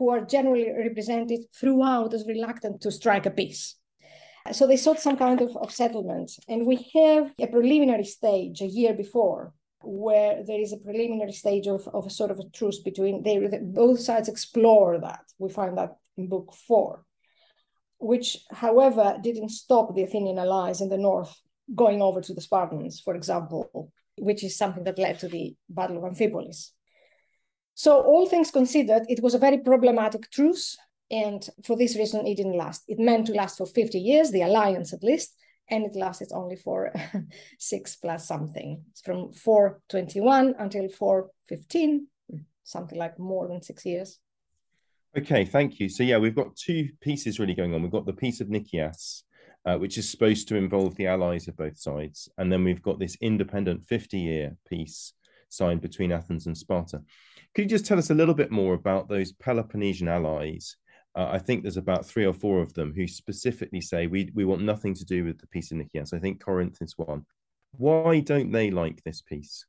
who 0.00 0.08
are 0.08 0.22
generally 0.22 0.72
represented 0.72 1.40
throughout 1.54 2.14
as 2.14 2.24
reluctant 2.26 2.80
to 2.80 2.90
strike 2.90 3.26
a 3.26 3.30
peace. 3.30 3.76
So 4.50 4.66
they 4.66 4.78
sought 4.78 4.98
some 4.98 5.18
kind 5.18 5.42
of, 5.42 5.54
of 5.58 5.70
settlement. 5.70 6.32
And 6.48 6.66
we 6.66 6.76
have 6.94 7.30
a 7.38 7.46
preliminary 7.46 8.04
stage 8.04 8.62
a 8.62 8.66
year 8.66 8.94
before 8.94 9.52
where 9.82 10.42
there 10.42 10.58
is 10.58 10.72
a 10.72 10.78
preliminary 10.78 11.32
stage 11.32 11.66
of, 11.66 11.86
of 11.92 12.06
a 12.06 12.10
sort 12.10 12.30
of 12.30 12.38
a 12.38 12.48
truce 12.48 12.78
between 12.78 13.22
they 13.22 13.38
both 13.62 14.00
sides 14.00 14.30
explore 14.30 14.98
that. 14.98 15.20
We 15.38 15.50
find 15.50 15.76
that 15.76 15.96
in 16.16 16.28
book 16.30 16.54
four, 16.66 17.04
which, 17.98 18.38
however, 18.50 19.18
didn't 19.22 19.50
stop 19.50 19.94
the 19.94 20.04
Athenian 20.04 20.38
allies 20.38 20.80
in 20.80 20.88
the 20.88 20.96
north 20.96 21.34
going 21.74 22.00
over 22.00 22.22
to 22.22 22.32
the 22.32 22.40
Spartans, 22.40 23.00
for 23.00 23.14
example, 23.14 23.92
which 24.16 24.44
is 24.44 24.56
something 24.56 24.84
that 24.84 24.98
led 24.98 25.18
to 25.18 25.28
the 25.28 25.54
Battle 25.68 25.98
of 25.98 26.10
Amphipolis. 26.10 26.70
So, 27.80 28.02
all 28.02 28.26
things 28.26 28.50
considered, 28.50 29.06
it 29.08 29.22
was 29.22 29.32
a 29.32 29.38
very 29.38 29.56
problematic 29.56 30.30
truce. 30.30 30.76
And 31.10 31.48
for 31.64 31.78
this 31.78 31.96
reason, 31.96 32.26
it 32.26 32.34
didn't 32.34 32.58
last. 32.58 32.84
It 32.88 32.98
meant 32.98 33.28
to 33.28 33.32
last 33.32 33.56
for 33.56 33.64
50 33.64 33.98
years, 33.98 34.30
the 34.30 34.42
alliance 34.42 34.92
at 34.92 35.02
least, 35.02 35.34
and 35.66 35.86
it 35.86 35.96
lasted 35.96 36.28
only 36.30 36.56
for 36.56 36.92
six 37.58 37.96
plus 37.96 38.28
something. 38.28 38.84
It's 38.90 39.00
from 39.00 39.32
421 39.32 40.56
until 40.58 40.90
415, 40.90 42.06
something 42.64 42.98
like 42.98 43.18
more 43.18 43.48
than 43.48 43.62
six 43.62 43.86
years. 43.86 44.18
Okay, 45.16 45.46
thank 45.46 45.80
you. 45.80 45.88
So, 45.88 46.02
yeah, 46.02 46.18
we've 46.18 46.36
got 46.36 46.54
two 46.56 46.90
pieces 47.00 47.40
really 47.40 47.54
going 47.54 47.74
on. 47.74 47.80
We've 47.80 47.90
got 47.90 48.04
the 48.04 48.12
peace 48.12 48.42
of 48.42 48.50
Nicias, 48.50 49.24
uh, 49.64 49.78
which 49.78 49.96
is 49.96 50.10
supposed 50.10 50.48
to 50.48 50.56
involve 50.56 50.96
the 50.96 51.06
allies 51.06 51.48
of 51.48 51.56
both 51.56 51.78
sides. 51.78 52.28
And 52.36 52.52
then 52.52 52.62
we've 52.62 52.82
got 52.82 52.98
this 52.98 53.16
independent 53.22 53.86
50 53.86 54.18
year 54.18 54.54
peace 54.68 55.14
signed 55.48 55.80
between 55.80 56.12
Athens 56.12 56.46
and 56.46 56.56
Sparta. 56.56 57.02
Could 57.54 57.62
you 57.62 57.68
just 57.68 57.86
tell 57.86 57.98
us 57.98 58.10
a 58.10 58.14
little 58.14 58.34
bit 58.34 58.50
more 58.50 58.74
about 58.74 59.08
those 59.08 59.32
Peloponnesian 59.32 60.08
allies? 60.08 60.76
Uh, 61.16 61.28
I 61.32 61.38
think 61.38 61.62
there's 61.62 61.76
about 61.76 62.06
three 62.06 62.24
or 62.24 62.32
four 62.32 62.60
of 62.60 62.72
them 62.74 62.92
who 62.94 63.08
specifically 63.08 63.80
say 63.80 64.06
we 64.06 64.30
we 64.34 64.44
want 64.44 64.62
nothing 64.62 64.94
to 64.94 65.04
do 65.04 65.24
with 65.24 65.38
the 65.38 65.48
peace 65.48 65.72
of 65.72 65.78
Nicias. 65.78 66.12
I 66.12 66.20
think 66.20 66.42
Corinth 66.42 66.78
is 66.80 66.96
one. 66.96 67.26
Why 67.72 68.20
don't 68.20 68.52
they 68.52 68.70
like 68.70 69.02
this 69.02 69.20
peace? 69.20 69.64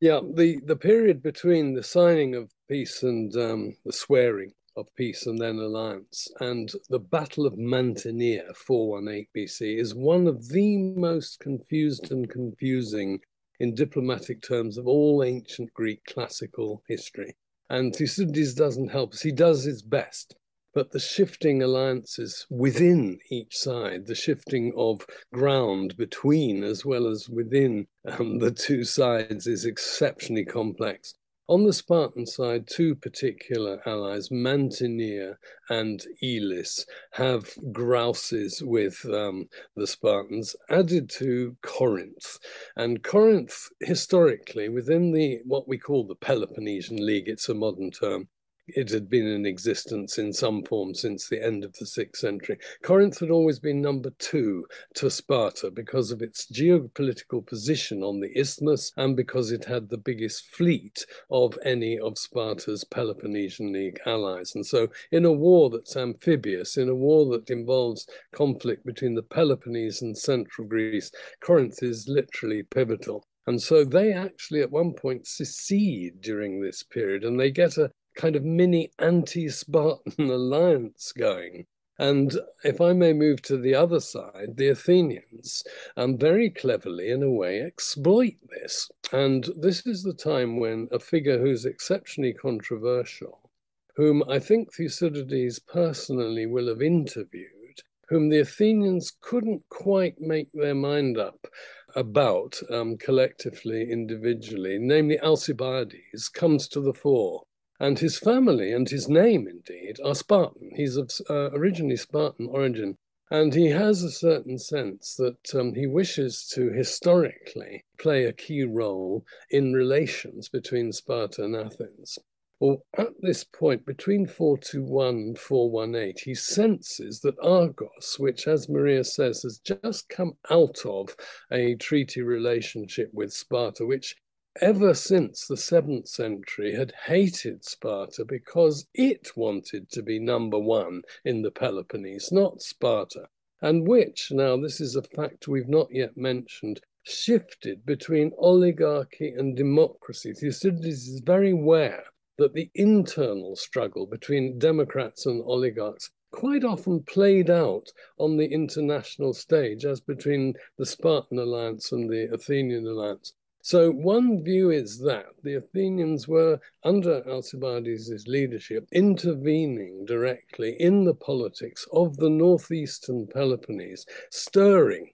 Yeah, 0.00 0.20
the, 0.34 0.60
the 0.64 0.76
period 0.76 1.22
between 1.22 1.74
the 1.74 1.82
signing 1.82 2.36
of 2.36 2.52
peace 2.68 3.02
and 3.02 3.34
um, 3.36 3.76
the 3.84 3.92
swearing 3.92 4.52
of 4.76 4.94
peace 4.94 5.26
and 5.26 5.40
then 5.40 5.58
alliance. 5.58 6.28
And 6.38 6.70
the 6.88 7.00
Battle 7.00 7.46
of 7.46 7.54
Mantinea, 7.54 8.54
418 8.54 9.26
BC, 9.36 9.78
is 9.78 9.96
one 9.96 10.28
of 10.28 10.48
the 10.48 10.76
most 10.76 11.40
confused 11.40 12.12
and 12.12 12.30
confusing 12.30 13.18
in 13.60 13.74
diplomatic 13.74 14.42
terms 14.42 14.78
of 14.78 14.86
all 14.86 15.22
ancient 15.22 15.72
Greek 15.74 16.04
classical 16.04 16.82
history. 16.88 17.36
And 17.70 17.94
Thucydides 17.94 18.54
doesn't 18.54 18.88
help 18.88 19.12
us. 19.12 19.20
He 19.20 19.32
does 19.32 19.64
his 19.64 19.82
best 19.82 20.36
but 20.78 20.92
the 20.92 21.00
shifting 21.00 21.60
alliances 21.62 22.46
within 22.50 23.18
each 23.30 23.56
side, 23.56 24.06
the 24.06 24.14
shifting 24.14 24.72
of 24.76 25.04
ground 25.32 25.96
between 25.96 26.62
as 26.62 26.84
well 26.84 27.08
as 27.08 27.28
within 27.28 27.86
um, 28.06 28.38
the 28.38 28.52
two 28.52 28.84
sides 28.84 29.48
is 29.48 29.64
exceptionally 29.64 30.44
complex. 30.44 31.14
On 31.50 31.64
the 31.64 31.72
Spartan 31.72 32.26
side, 32.26 32.68
two 32.68 32.94
particular 32.94 33.80
allies, 33.86 34.28
Mantinea 34.28 35.36
and 35.70 36.04
Elis, 36.22 36.84
have 37.12 37.54
grouses 37.72 38.62
with 38.62 39.02
um, 39.06 39.48
the 39.74 39.86
Spartans, 39.86 40.54
added 40.68 41.08
to 41.08 41.56
Corinth. 41.62 42.38
And 42.76 43.02
Corinth, 43.02 43.70
historically, 43.80 44.68
within 44.68 45.12
the 45.12 45.40
what 45.46 45.66
we 45.66 45.78
call 45.78 46.06
the 46.06 46.16
Peloponnesian 46.16 46.98
League, 46.98 47.28
it's 47.28 47.48
a 47.48 47.54
modern 47.54 47.92
term, 47.92 48.28
it 48.68 48.90
had 48.90 49.08
been 49.08 49.26
in 49.26 49.46
existence 49.46 50.18
in 50.18 50.32
some 50.32 50.62
form 50.64 50.94
since 50.94 51.28
the 51.28 51.44
end 51.44 51.64
of 51.64 51.72
the 51.74 51.86
sixth 51.86 52.20
century. 52.20 52.58
Corinth 52.82 53.20
had 53.20 53.30
always 53.30 53.58
been 53.58 53.80
number 53.80 54.10
two 54.18 54.66
to 54.94 55.10
Sparta 55.10 55.70
because 55.70 56.10
of 56.10 56.22
its 56.22 56.46
geopolitical 56.46 57.44
position 57.44 58.02
on 58.02 58.20
the 58.20 58.36
isthmus 58.38 58.92
and 58.96 59.16
because 59.16 59.50
it 59.50 59.64
had 59.64 59.88
the 59.88 59.98
biggest 59.98 60.46
fleet 60.46 61.04
of 61.30 61.58
any 61.64 61.98
of 61.98 62.18
Sparta's 62.18 62.84
Peloponnesian 62.84 63.72
League 63.72 64.00
allies. 64.06 64.54
And 64.54 64.64
so, 64.64 64.88
in 65.10 65.24
a 65.24 65.32
war 65.32 65.70
that's 65.70 65.96
amphibious, 65.96 66.76
in 66.76 66.88
a 66.88 66.94
war 66.94 67.26
that 67.32 67.50
involves 67.50 68.06
conflict 68.32 68.84
between 68.84 69.14
the 69.14 69.22
Peloponnese 69.22 70.02
and 70.02 70.16
central 70.16 70.66
Greece, 70.66 71.10
Corinth 71.40 71.82
is 71.82 72.08
literally 72.08 72.62
pivotal. 72.62 73.24
And 73.48 73.62
so 73.62 73.82
they 73.82 74.12
actually 74.12 74.60
at 74.60 74.70
one 74.70 74.92
point 74.92 75.26
secede 75.26 76.20
during 76.20 76.60
this 76.60 76.82
period 76.82 77.24
and 77.24 77.40
they 77.40 77.50
get 77.50 77.78
a 77.78 77.90
kind 78.18 78.34
of 78.34 78.44
mini 78.44 78.90
anti 78.98 79.48
Spartan 79.48 80.12
alliance 80.30 81.12
going. 81.12 81.64
And 82.00 82.38
if 82.62 82.80
I 82.80 82.92
may 82.92 83.12
move 83.12 83.42
to 83.42 83.56
the 83.56 83.74
other 83.74 83.98
side, 83.98 84.56
the 84.56 84.68
Athenians 84.68 85.64
um, 85.96 86.16
very 86.16 86.50
cleverly, 86.50 87.10
in 87.10 87.22
a 87.24 87.30
way, 87.30 87.60
exploit 87.60 88.34
this. 88.48 88.88
And 89.12 89.48
this 89.58 89.84
is 89.84 90.02
the 90.02 90.14
time 90.14 90.60
when 90.60 90.88
a 90.92 91.00
figure 91.00 91.38
who's 91.38 91.64
exceptionally 91.64 92.34
controversial, 92.34 93.50
whom 93.96 94.22
I 94.28 94.38
think 94.38 94.72
Thucydides 94.72 95.58
personally 95.58 96.46
will 96.46 96.68
have 96.68 96.82
interviewed, 96.82 97.82
whom 98.08 98.28
the 98.28 98.40
Athenians 98.40 99.12
couldn't 99.20 99.68
quite 99.68 100.20
make 100.20 100.52
their 100.52 100.76
mind 100.76 101.18
up 101.18 101.48
about 101.96 102.60
um, 102.70 102.96
collectively, 102.96 103.90
individually, 103.90 104.78
namely 104.78 105.18
Alcibiades, 105.18 106.28
comes 106.28 106.68
to 106.68 106.80
the 106.80 106.94
fore 106.94 107.42
and 107.80 107.98
his 107.98 108.18
family 108.18 108.72
and 108.72 108.88
his 108.88 109.08
name, 109.08 109.46
indeed, 109.48 109.98
are 110.04 110.14
Spartan. 110.14 110.70
He's 110.74 110.96
of 110.96 111.10
uh, 111.30 111.50
originally 111.52 111.96
Spartan 111.96 112.48
origin. 112.50 112.96
And 113.30 113.54
he 113.54 113.66
has 113.66 114.02
a 114.02 114.10
certain 114.10 114.58
sense 114.58 115.14
that 115.16 115.54
um, 115.54 115.74
he 115.74 115.86
wishes 115.86 116.48
to 116.54 116.70
historically 116.70 117.84
play 117.98 118.24
a 118.24 118.32
key 118.32 118.64
role 118.64 119.26
in 119.50 119.74
relations 119.74 120.48
between 120.48 120.92
Sparta 120.92 121.44
and 121.44 121.54
Athens. 121.54 122.18
Well, 122.60 122.84
at 122.96 123.12
this 123.20 123.44
point, 123.44 123.86
between 123.86 124.26
421 124.26 125.08
and 125.14 125.38
418, 125.38 126.14
he 126.24 126.34
senses 126.34 127.20
that 127.20 127.38
Argos, 127.40 128.16
which, 128.18 128.48
as 128.48 128.68
Maria 128.68 129.04
says, 129.04 129.42
has 129.42 129.58
just 129.58 130.08
come 130.08 130.32
out 130.50 130.84
of 130.84 131.14
a 131.52 131.76
treaty 131.76 132.22
relationship 132.22 133.10
with 133.12 133.32
Sparta, 133.32 133.86
which 133.86 134.16
ever 134.60 134.94
since 134.94 135.46
the 135.46 135.56
seventh 135.56 136.08
century, 136.08 136.74
had 136.74 136.92
hated 137.06 137.64
Sparta 137.64 138.24
because 138.24 138.86
it 138.94 139.36
wanted 139.36 139.90
to 139.90 140.02
be 140.02 140.18
number 140.18 140.58
one 140.58 141.02
in 141.24 141.42
the 141.42 141.50
Peloponnese, 141.50 142.32
not 142.32 142.62
Sparta, 142.62 143.28
and 143.60 143.86
which, 143.86 144.30
now 144.30 144.56
this 144.56 144.80
is 144.80 144.96
a 144.96 145.02
fact 145.02 145.48
we've 145.48 145.68
not 145.68 145.88
yet 145.90 146.16
mentioned, 146.16 146.80
shifted 147.02 147.86
between 147.86 148.32
oligarchy 148.38 149.30
and 149.30 149.56
democracy. 149.56 150.32
Thucydides 150.32 151.08
is 151.08 151.20
very 151.20 151.50
aware 151.50 152.04
that 152.36 152.54
the 152.54 152.70
internal 152.74 153.56
struggle 153.56 154.06
between 154.06 154.58
democrats 154.58 155.26
and 155.26 155.42
oligarchs 155.44 156.10
quite 156.30 156.64
often 156.64 157.02
played 157.02 157.48
out 157.50 157.90
on 158.18 158.36
the 158.36 158.46
international 158.46 159.32
stage 159.32 159.84
as 159.84 160.00
between 160.00 160.54
the 160.76 160.86
Spartan 160.86 161.38
alliance 161.38 161.90
and 161.90 162.10
the 162.10 162.28
Athenian 162.32 162.86
alliance. 162.86 163.32
So 163.62 163.90
one 163.90 164.42
view 164.44 164.70
is 164.70 164.98
that 165.00 165.26
the 165.42 165.54
Athenians 165.54 166.28
were, 166.28 166.60
under 166.84 167.28
Alcibiades' 167.28 168.26
leadership, 168.26 168.86
intervening 168.92 170.04
directly 170.06 170.76
in 170.80 171.04
the 171.04 171.14
politics 171.14 171.86
of 171.92 172.16
the 172.16 172.30
northeastern 172.30 173.26
Peloponnese, 173.26 174.06
stirring. 174.30 175.10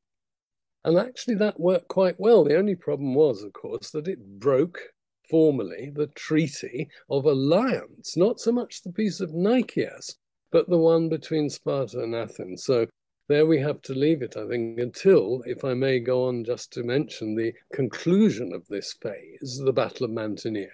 And 0.84 0.98
actually 0.98 1.36
that 1.36 1.58
worked 1.58 1.88
quite 1.88 2.20
well. 2.20 2.44
The 2.44 2.56
only 2.56 2.74
problem 2.74 3.14
was, 3.14 3.42
of 3.42 3.54
course, 3.54 3.90
that 3.90 4.06
it 4.06 4.38
broke 4.38 4.78
formally 5.30 5.90
the 5.94 6.08
treaty 6.08 6.88
of 7.08 7.24
alliance, 7.24 8.16
not 8.16 8.38
so 8.38 8.52
much 8.52 8.82
the 8.82 8.92
peace 8.92 9.20
of 9.20 9.32
Nicias, 9.32 10.16
but 10.52 10.68
the 10.68 10.78
one 10.78 11.08
between 11.08 11.48
Sparta 11.48 12.00
and 12.00 12.14
Athens. 12.14 12.64
So 12.64 12.86
there 13.28 13.46
we 13.46 13.60
have 13.60 13.80
to 13.82 13.94
leave 13.94 14.22
it, 14.22 14.36
I 14.36 14.46
think, 14.46 14.78
until, 14.78 15.42
if 15.46 15.64
I 15.64 15.74
may 15.74 15.98
go 15.98 16.28
on 16.28 16.44
just 16.44 16.72
to 16.74 16.82
mention 16.82 17.34
the 17.34 17.52
conclusion 17.72 18.52
of 18.52 18.66
this 18.68 18.94
phase, 19.00 19.60
the 19.64 19.72
Battle 19.72 20.04
of 20.04 20.10
Mantinea. 20.10 20.68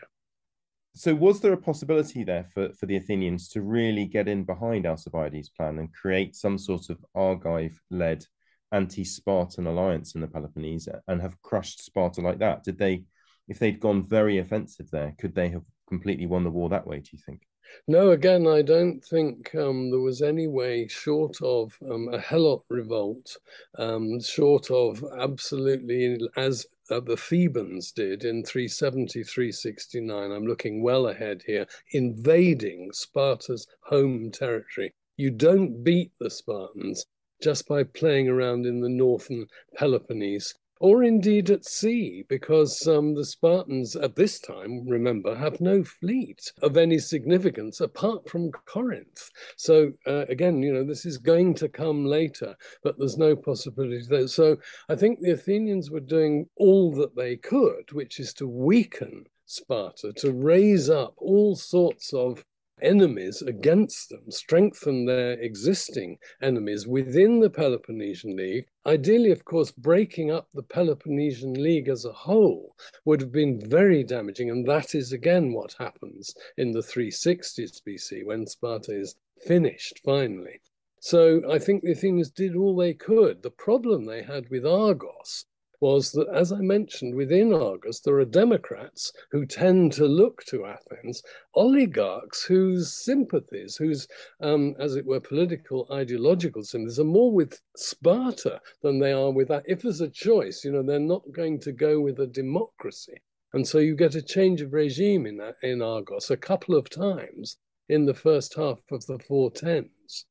So, 0.95 1.15
was 1.15 1.41
there 1.41 1.53
a 1.53 1.57
possibility 1.57 2.25
there 2.25 2.49
for, 2.53 2.73
for 2.73 2.87
the 2.87 2.97
Athenians 2.97 3.49
to 3.51 3.63
really 3.63 4.07
get 4.07 4.27
in 4.27 4.45
behind 4.45 4.87
Alcibiades' 4.87 5.51
plan 5.51 5.79
and 5.79 5.95
create 5.95 6.35
some 6.35 6.59
sort 6.59 6.91
of 6.91 6.99
Argive 7.15 7.79
led 7.91 8.25
anti 8.73 9.05
Spartan 9.05 9.67
alliance 9.67 10.15
in 10.15 10.21
the 10.21 10.27
Peloponnese 10.27 10.89
and 11.07 11.21
have 11.21 11.41
crushed 11.43 11.85
Sparta 11.85 12.21
like 12.21 12.39
that? 12.39 12.65
Did 12.65 12.79
they, 12.79 13.05
if 13.49 13.61
they'd 13.61 13.81
gone 13.81 14.09
very 14.09 14.39
offensive 14.39 14.91
there, 14.91 15.15
could 15.21 15.35
they 15.35 15.49
have 15.51 15.63
completely 15.89 16.27
won 16.27 16.43
the 16.43 16.51
war 16.51 16.69
that 16.71 16.87
way, 16.87 16.99
do 16.99 17.11
you 17.13 17.21
think? 17.25 17.43
No, 17.87 18.11
again, 18.11 18.47
I 18.47 18.63
don't 18.63 19.05
think 19.05 19.55
um, 19.55 19.91
there 19.91 20.01
was 20.01 20.23
any 20.23 20.47
way 20.47 20.89
short 20.89 21.41
of 21.43 21.77
um, 21.91 22.09
a 22.13 22.19
Helot 22.19 22.63
revolt, 22.69 23.37
um, 23.79 24.21
short 24.21 24.71
of 24.71 25.05
absolutely 25.19 26.19
as 26.37 26.67
uh, 26.91 27.01
the 27.01 27.17
Thebans 27.17 27.93
did 27.93 28.25
in 28.25 28.45
370, 28.45 29.23
369. 29.25 30.31
I'm 30.33 30.47
looking 30.47 30.83
well 30.83 31.09
ahead 31.09 31.43
here, 31.47 31.67
invading 31.93 32.91
Sparta's 32.93 33.67
home 33.83 34.31
territory. 34.31 34.93
You 35.17 35.31
don't 35.31 35.83
beat 35.85 36.13
the 36.19 36.31
Spartans 36.31 37.07
just 37.43 37.67
by 37.67 37.85
playing 37.85 38.29
around 38.29 38.67
in 38.67 38.81
the 38.81 38.89
northern 38.89 39.47
Peloponnese 39.77 40.55
or 40.81 41.05
indeed 41.05 41.51
at 41.51 41.65
sea, 41.65 42.25
because 42.29 42.87
um, 42.87 43.15
the 43.15 43.25
Spartans 43.25 43.95
at 43.97 44.17
this 44.17 44.41
time, 44.41 44.89
remember, 44.89 45.37
have 45.37 45.61
no 45.61 45.85
fleet 45.85 46.53
of 46.63 46.77
any 46.77 46.99
significance 46.99 47.81
apart 47.81 48.29
from 48.29 48.51
Corinth. 48.51 49.31
So 49.57 49.93
uh, 50.07 50.25
again, 50.29 50.63
you 50.63 50.73
know, 50.73 50.85
this 50.85 51.05
is 51.05 51.19
going 51.19 51.55
to 51.57 51.69
come 51.69 52.07
later, 52.07 52.57
but 52.83 52.99
there's 52.99 53.19
no 53.19 53.37
possibility 53.37 54.03
there. 54.09 54.27
So 54.27 54.57
I 54.89 54.97
think 54.97 55.21
the 55.21 55.33
Athenians 55.33 55.91
were 55.91 56.01
doing 56.01 56.47
all 56.57 56.93
that 56.95 57.15
they 57.15 57.37
could, 57.37 57.93
which 57.93 58.19
is 58.19 58.33
to 58.35 58.49
weaken 58.49 59.27
Sparta, 59.45 60.13
to 60.15 60.33
raise 60.33 60.89
up 60.89 61.13
all 61.19 61.57
sorts 61.57 62.15
of 62.15 62.45
enemies 62.83 63.43
against 63.43 64.09
them, 64.09 64.31
strengthen 64.31 65.05
their 65.05 65.33
existing 65.33 66.19
enemies 66.41 66.87
within 66.87 67.41
the 67.41 67.51
Peloponnesian 67.51 68.37
League. 68.37 68.67
Ideally, 68.87 69.31
of 69.31 69.45
course, 69.45 69.71
breaking 69.71 70.31
up 70.31 70.49
the 70.55 70.63
Peloponnesian 70.63 71.55
League 71.55 71.89
as 71.89 72.05
a 72.05 72.13
whole 72.13 72.75
would 73.05 73.21
have 73.21 73.33
been 73.33 73.61
very 73.61 74.03
damaging. 74.05 74.51
And 74.51 74.67
that 74.67 74.95
is 74.95 75.13
again 75.13 75.53
what 75.53 75.77
happens 75.79 76.35
in 76.57 76.73
the 76.73 76.81
360s 76.81 77.83
BC 77.87 78.25
when 78.25 78.47
Sparta 78.47 78.93
is 78.93 79.17
finished 79.47 80.01
finally. 80.05 80.61
So 81.01 81.41
I 81.51 81.59
think 81.59 81.83
the 81.83 81.93
Athenians 81.93 82.31
did 82.31 82.55
all 82.55 82.77
they 82.77 82.93
could. 82.93 83.43
The 83.43 83.51
problem 83.51 84.05
they 84.05 84.23
had 84.23 84.51
with 84.51 84.67
Argos 84.67 85.47
was 85.81 86.13
that, 86.13 86.29
as 86.29 86.53
I 86.53 86.59
mentioned, 86.59 87.15
within 87.15 87.55
Argos, 87.55 88.01
there 88.01 88.19
are 88.19 88.25
Democrats 88.25 89.13
who 89.31 89.47
tend 89.47 89.93
to 89.95 90.05
look 90.05 90.45
to 90.45 90.67
Athens, 90.67 91.23
oligarchs 91.55 92.45
whose 92.45 92.93
sympathies, 92.93 93.77
whose, 93.77 94.07
um, 94.41 94.75
as 94.79 94.97
it 94.97 95.07
were, 95.07 95.21
political 95.21 95.87
ideological 95.91 96.63
sympathies 96.63 97.01
are 97.01 97.05
more 97.05 97.33
with 97.33 97.61
Sparta 97.77 98.61
than 98.83 98.99
they 98.99 99.13
are 99.13 99.31
with 99.31 99.49
that. 99.49 99.65
If 99.67 99.83
there's 99.83 100.03
a 100.03 100.09
choice, 100.09 100.65
you 100.65 100.73
know, 100.73 100.83
they're 100.83 101.01
not 101.01 101.23
going 101.33 101.61
to 101.61 101.73
go 101.73 102.01
with 102.01 102.21
a 102.21 102.27
democracy. 102.27 103.21
And 103.53 103.67
so 103.67 103.79
you 103.79 103.97
get 103.97 104.15
a 104.15 104.23
change 104.23 104.61
of 104.61 104.73
regime 104.73 105.27
in, 105.27 105.41
in 105.63 105.83
Argos 105.83 106.31
a 106.31 106.37
couple 106.37 106.77
of 106.77 106.89
times 106.89 107.57
in 107.89 108.07
the 108.07 108.15
first 108.15 108.55
half 108.55 108.81
of 108.93 109.05
the 109.07 109.19
410s. 109.19 110.25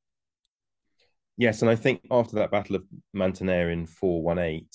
Yes, 1.36 1.62
and 1.62 1.72
I 1.72 1.76
think 1.76 2.02
after 2.12 2.36
that 2.36 2.52
Battle 2.52 2.76
of 2.78 2.84
Mantinea 3.16 3.72
in 3.72 3.88
418, 3.88 4.68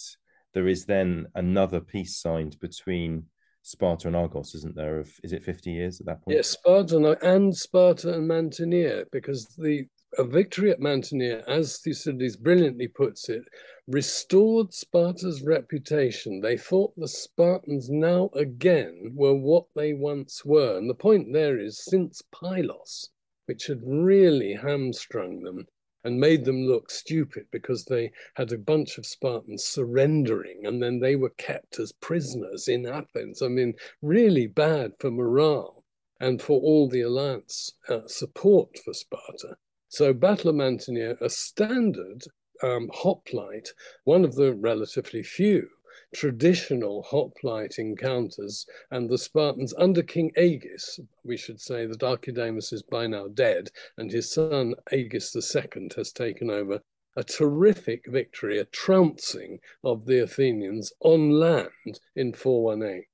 there 0.55 0.69
is 0.69 0.85
then 0.85 1.27
another 1.35 1.81
peace 1.81 2.17
signed 2.17 2.59
between 2.61 3.25
Sparta 3.63 4.09
and 4.09 4.17
Argos, 4.17 4.55
isn't 4.55 4.77
there? 4.77 5.01
Of 5.01 5.11
is 5.23 5.33
it 5.33 5.43
50 5.43 5.71
years 5.71 6.01
at 6.01 6.07
that 6.07 6.23
point? 6.23 6.37
Yes, 6.37 6.49
Sparta 6.49 7.19
and 7.23 7.57
Sparta 7.57 8.15
and 8.15 8.29
Mantinea, 8.29 9.05
because 9.11 9.47
the 9.59 9.87
a 10.17 10.25
victory 10.25 10.71
at 10.71 10.81
Mantinea, 10.81 11.43
as 11.49 11.79
Thucydides 11.79 12.37
brilliantly 12.37 12.89
puts 12.89 13.29
it, 13.29 13.43
restored 13.87 14.73
Sparta's 14.73 15.43
reputation. 15.43 16.41
They 16.41 16.57
thought 16.57 16.95
the 16.97 17.09
Spartans 17.09 17.91
now 17.91 18.31
again 18.35 19.13
were 19.15 19.35
what 19.35 19.67
they 19.75 19.93
once 19.93 20.45
were. 20.45 20.79
And 20.79 20.89
the 20.89 20.95
point 20.95 21.33
there 21.33 21.59
is 21.59 21.85
since 21.85 22.23
Pylos, 22.33 23.11
which 23.47 23.67
had 23.67 23.81
really 23.85 24.55
hamstrung 24.55 25.43
them 25.43 25.67
and 26.05 26.21
made 26.21 26.45
them 26.45 26.67
look 26.67 26.91
stupid 26.91 27.47
because 27.51 27.85
they 27.85 28.13
had 28.35 28.53
a 28.53 28.59
bunch 28.59 28.99
of 28.99 29.07
Spartans 29.07 29.65
surrendering 29.65 30.67
and 30.67 30.83
then 30.83 31.01
they 31.01 31.17
were 31.17 31.31
kept 31.31 31.79
as 31.79 31.93
prisoners 31.93 32.69
in 32.69 32.87
Athens. 32.87 33.43
I 33.43 33.49
mean, 33.49 33.75
really 34.03 34.47
bad 34.47 34.93
for 34.99 35.11
morale 35.11 35.85
and 36.21 36.41
for 36.41 36.61
all 36.61 36.89
the 36.89 37.01
alliance 37.01 37.73
uh, 37.89 38.07
support 38.07 38.79
for 38.85 38.93
Sparta. 38.93 39.57
So 39.89 40.13
Battle 40.13 40.51
of 40.51 40.57
Mantinea, 40.57 41.21
a 41.21 41.31
standard 41.31 42.25
um, 42.63 42.91
hoplite, 42.93 43.71
one 44.05 44.25
of 44.25 44.35
the 44.35 44.55
relatively 44.55 45.23
few 45.23 45.69
traditional 46.15 47.03
hoplite 47.03 47.79
encounters, 47.79 48.67
and 48.91 49.11
the 49.11 49.19
Spartans 49.19 49.75
under 49.77 50.03
King 50.03 50.31
Agis, 50.39 51.01
we 51.25 51.37
should 51.37 51.61
say 51.61 51.87
that 51.87 52.01
Archidamus 52.01 52.73
is 52.73 52.83
by 52.83 53.07
now 53.07 53.29
dead, 53.29 53.69
and 53.99 54.11
his 54.11 54.33
son 54.33 54.75
Agis 54.93 55.35
II 55.37 55.91
has 55.97 56.13
taken 56.13 56.51
over. 56.51 56.81
A 57.17 57.23
terrific 57.23 58.07
victory, 58.09 58.59
a 58.59 58.65
trouncing 58.65 59.61
of 59.85 60.05
the 60.07 60.23
Athenians 60.23 60.93
on 61.01 61.31
land 61.31 62.01
in 62.17 62.33
418. 62.33 63.05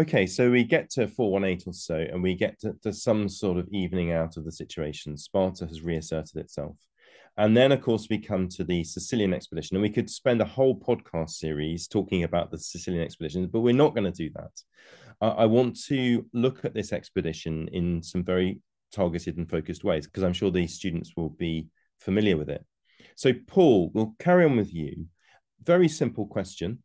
Okay, 0.00 0.26
so 0.26 0.50
we 0.50 0.62
get 0.62 0.88
to 0.90 1.08
418 1.08 1.70
or 1.70 1.72
so, 1.72 1.96
and 1.96 2.22
we 2.22 2.34
get 2.34 2.58
to, 2.60 2.72
to, 2.84 2.92
some 2.92 3.28
sort 3.28 3.58
of 3.58 3.68
evening 3.70 4.12
out 4.12 4.36
of 4.36 4.44
the 4.44 4.52
situation. 4.52 5.16
Sparta 5.16 5.66
has 5.66 5.82
reasserted 5.82 6.36
itself. 6.36 6.76
And 7.38 7.56
then, 7.56 7.70
of 7.70 7.80
course, 7.80 8.08
we 8.10 8.18
come 8.18 8.48
to 8.48 8.64
the 8.64 8.82
Sicilian 8.82 9.32
expedition, 9.32 9.76
and 9.76 9.82
we 9.82 9.90
could 9.90 10.10
spend 10.10 10.40
a 10.40 10.44
whole 10.44 10.76
podcast 10.78 11.30
series 11.30 11.86
talking 11.86 12.24
about 12.24 12.50
the 12.50 12.58
Sicilian 12.58 13.04
expedition, 13.04 13.46
but 13.46 13.60
we're 13.60 13.72
not 13.72 13.94
going 13.94 14.12
to 14.12 14.28
do 14.28 14.28
that. 14.34 14.50
Uh, 15.20 15.34
I 15.38 15.46
want 15.46 15.80
to 15.84 16.26
look 16.32 16.64
at 16.64 16.74
this 16.74 16.92
expedition 16.92 17.68
in 17.72 18.02
some 18.02 18.24
very 18.24 18.60
targeted 18.92 19.36
and 19.36 19.48
focused 19.48 19.84
ways, 19.84 20.06
because 20.06 20.24
I'm 20.24 20.32
sure 20.32 20.50
these 20.50 20.74
students 20.74 21.12
will 21.16 21.28
be 21.28 21.68
familiar 22.00 22.36
with 22.36 22.50
it. 22.50 22.64
So, 23.14 23.32
Paul, 23.46 23.92
we'll 23.94 24.16
carry 24.18 24.44
on 24.44 24.56
with 24.56 24.74
you. 24.74 25.06
Very 25.62 25.88
simple 25.88 26.26
question 26.26 26.82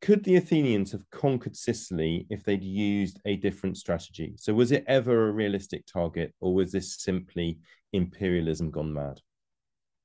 could 0.00 0.24
the 0.24 0.34
Athenians 0.34 0.90
have 0.90 1.08
conquered 1.10 1.54
Sicily 1.54 2.26
if 2.28 2.42
they'd 2.42 2.64
used 2.64 3.20
a 3.24 3.36
different 3.36 3.76
strategy? 3.76 4.34
So, 4.36 4.54
was 4.54 4.72
it 4.72 4.84
ever 4.88 5.28
a 5.28 5.32
realistic 5.32 5.84
target, 5.86 6.34
or 6.40 6.54
was 6.54 6.72
this 6.72 6.96
simply 6.98 7.58
imperialism 7.92 8.70
gone 8.70 8.92
mad? 8.92 9.20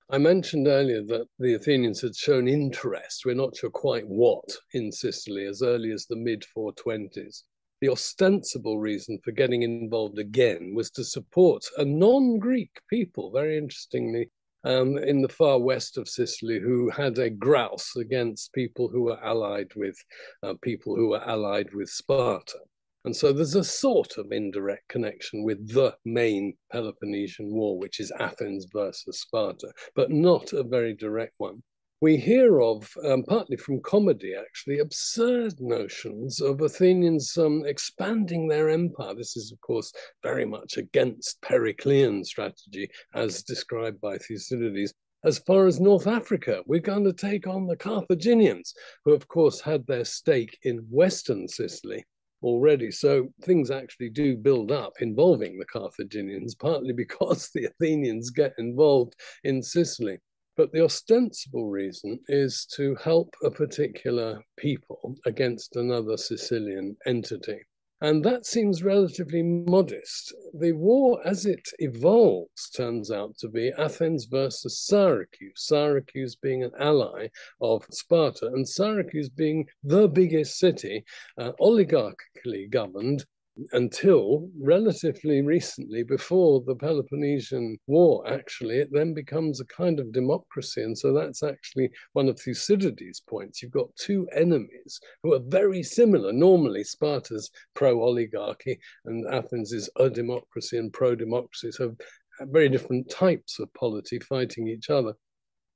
I 0.09 0.17
mentioned 0.17 0.67
earlier 0.67 1.03
that 1.03 1.27
the 1.37 1.55
Athenians 1.55 1.99
had 1.99 2.15
shown 2.15 2.47
interest, 2.47 3.25
we're 3.25 3.35
not 3.35 3.57
sure 3.57 3.69
quite 3.69 4.07
what, 4.07 4.49
in 4.73 4.89
Sicily 4.89 5.45
as 5.45 5.61
early 5.61 5.91
as 5.91 6.05
the 6.05 6.15
mid 6.15 6.45
420s. 6.55 7.43
The 7.81 7.89
ostensible 7.89 8.79
reason 8.79 9.19
for 9.21 9.31
getting 9.31 9.63
involved 9.63 10.17
again 10.17 10.73
was 10.73 10.89
to 10.91 11.03
support 11.03 11.65
a 11.77 11.83
non 11.83 12.39
Greek 12.39 12.71
people, 12.89 13.31
very 13.31 13.57
interestingly, 13.57 14.29
um, 14.63 14.97
in 14.97 15.21
the 15.21 15.29
far 15.29 15.59
west 15.59 15.97
of 15.97 16.07
Sicily 16.07 16.59
who 16.59 16.89
had 16.89 17.17
a 17.19 17.29
grouse 17.29 17.97
against 17.97 18.53
people 18.53 18.87
who 18.87 19.03
were 19.03 19.21
allied 19.21 19.75
with 19.75 19.97
uh, 20.41 20.53
people 20.61 20.95
who 20.95 21.09
were 21.09 21.23
allied 21.23 21.73
with 21.73 21.89
Sparta. 21.89 22.59
And 23.07 23.15
so 23.15 23.31
there's 23.31 23.55
a 23.55 23.63
sort 23.63 24.17
of 24.17 24.33
indirect 24.33 24.89
connection 24.89 25.41
with 25.41 25.65
the 25.73 25.95
main 26.03 26.57
Peloponnesian 26.73 27.49
War, 27.49 27.79
which 27.79 28.01
is 28.01 28.11
Athens 28.19 28.67
versus 28.73 29.21
Sparta, 29.21 29.71
but 29.95 30.11
not 30.11 30.51
a 30.51 30.61
very 30.61 30.93
direct 30.93 31.31
one 31.37 31.63
we 32.01 32.17
hear 32.17 32.59
of, 32.59 32.91
um, 33.05 33.23
partly 33.23 33.55
from 33.55 33.81
comedy 33.81 34.35
actually, 34.35 34.79
absurd 34.79 35.53
notions 35.61 36.41
of 36.41 36.59
Athenians 36.59 37.37
um, 37.37 37.63
expanding 37.65 38.49
their 38.49 38.69
empire. 38.69 39.15
This 39.15 39.37
is, 39.37 39.53
of 39.53 39.61
course, 39.61 39.93
very 40.21 40.45
much 40.45 40.75
against 40.75 41.41
Periclean 41.41 42.25
strategy 42.25 42.89
as 43.15 43.41
described 43.41 44.01
by 44.01 44.17
Thucydides. 44.17 44.93
As 45.23 45.39
far 45.39 45.65
as 45.65 45.79
North 45.79 46.07
Africa, 46.07 46.61
we're 46.65 46.81
going 46.81 47.05
to 47.05 47.13
take 47.13 47.47
on 47.47 47.67
the 47.67 47.77
Carthaginians, 47.77 48.73
who, 49.05 49.13
of 49.13 49.29
course, 49.29 49.61
had 49.61 49.87
their 49.87 50.03
stake 50.03 50.59
in 50.63 50.85
Western 50.89 51.47
Sicily 51.47 52.03
already. 52.43 52.91
So 52.91 53.27
things 53.43 53.71
actually 53.71 54.09
do 54.09 54.37
build 54.37 54.71
up 54.71 54.93
involving 54.99 55.57
the 55.57 55.65
Carthaginians, 55.65 56.55
partly 56.59 56.93
because 56.93 57.49
the 57.53 57.65
Athenians 57.65 58.29
get 58.29 58.53
involved 58.57 59.15
in 59.43 59.61
Sicily. 59.61 60.19
But 60.55 60.71
the 60.71 60.83
ostensible 60.83 61.69
reason 61.69 62.19
is 62.27 62.65
to 62.75 62.95
help 62.95 63.35
a 63.43 63.51
particular 63.51 64.41
people 64.57 65.15
against 65.25 65.75
another 65.75 66.17
Sicilian 66.17 66.97
entity. 67.05 67.59
And 67.99 68.23
that 68.25 68.45
seems 68.45 68.83
relatively 68.83 69.41
modest. 69.41 70.31
The 70.53 70.73
war, 70.73 71.19
as 71.25 71.47
it 71.47 71.67
evolves, 71.79 72.69
turns 72.69 73.09
out 73.09 73.35
to 73.39 73.49
be 73.49 73.71
Athens 73.75 74.25
versus 74.25 74.79
Syracuse, 74.79 75.53
Syracuse 75.55 76.35
being 76.35 76.63
an 76.63 76.71
ally 76.79 77.29
of 77.59 77.85
Sparta, 77.89 78.47
and 78.47 78.69
Syracuse 78.69 79.29
being 79.29 79.65
the 79.83 80.07
biggest 80.07 80.59
city, 80.59 81.05
uh, 81.39 81.53
oligarchically 81.59 82.69
governed, 82.69 83.25
until 83.71 84.49
relatively 84.59 85.41
recently, 85.41 86.03
before 86.03 86.61
the 86.65 86.75
Peloponnesian 86.75 87.77
War, 87.87 88.27
actually, 88.27 88.79
it 88.79 88.89
then 88.91 89.13
becomes 89.13 89.59
a 89.59 89.65
kind 89.65 89.99
of 89.99 90.11
democracy. 90.11 90.83
And 90.83 90.97
so 90.97 91.13
that's 91.13 91.43
actually 91.43 91.89
one 92.13 92.29
of 92.29 92.39
Thucydides' 92.39 93.21
points. 93.21 93.61
You've 93.61 93.71
got 93.71 93.95
two 93.95 94.27
enemies 94.35 94.99
who 95.23 95.33
are 95.33 95.41
very 95.47 95.83
similar. 95.83 96.31
Normally, 96.31 96.83
Sparta's 96.83 97.49
pro 97.73 98.01
oligarchy 98.01 98.79
and 99.05 99.25
Athens 99.33 99.71
is 99.71 99.89
a 99.97 100.09
democracy 100.09 100.77
and 100.77 100.91
pro 100.93 101.15
democracy. 101.15 101.71
So 101.71 101.95
very 102.41 102.69
different 102.69 103.09
types 103.09 103.59
of 103.59 103.73
polity 103.73 104.19
fighting 104.19 104.67
each 104.67 104.89
other. 104.89 105.13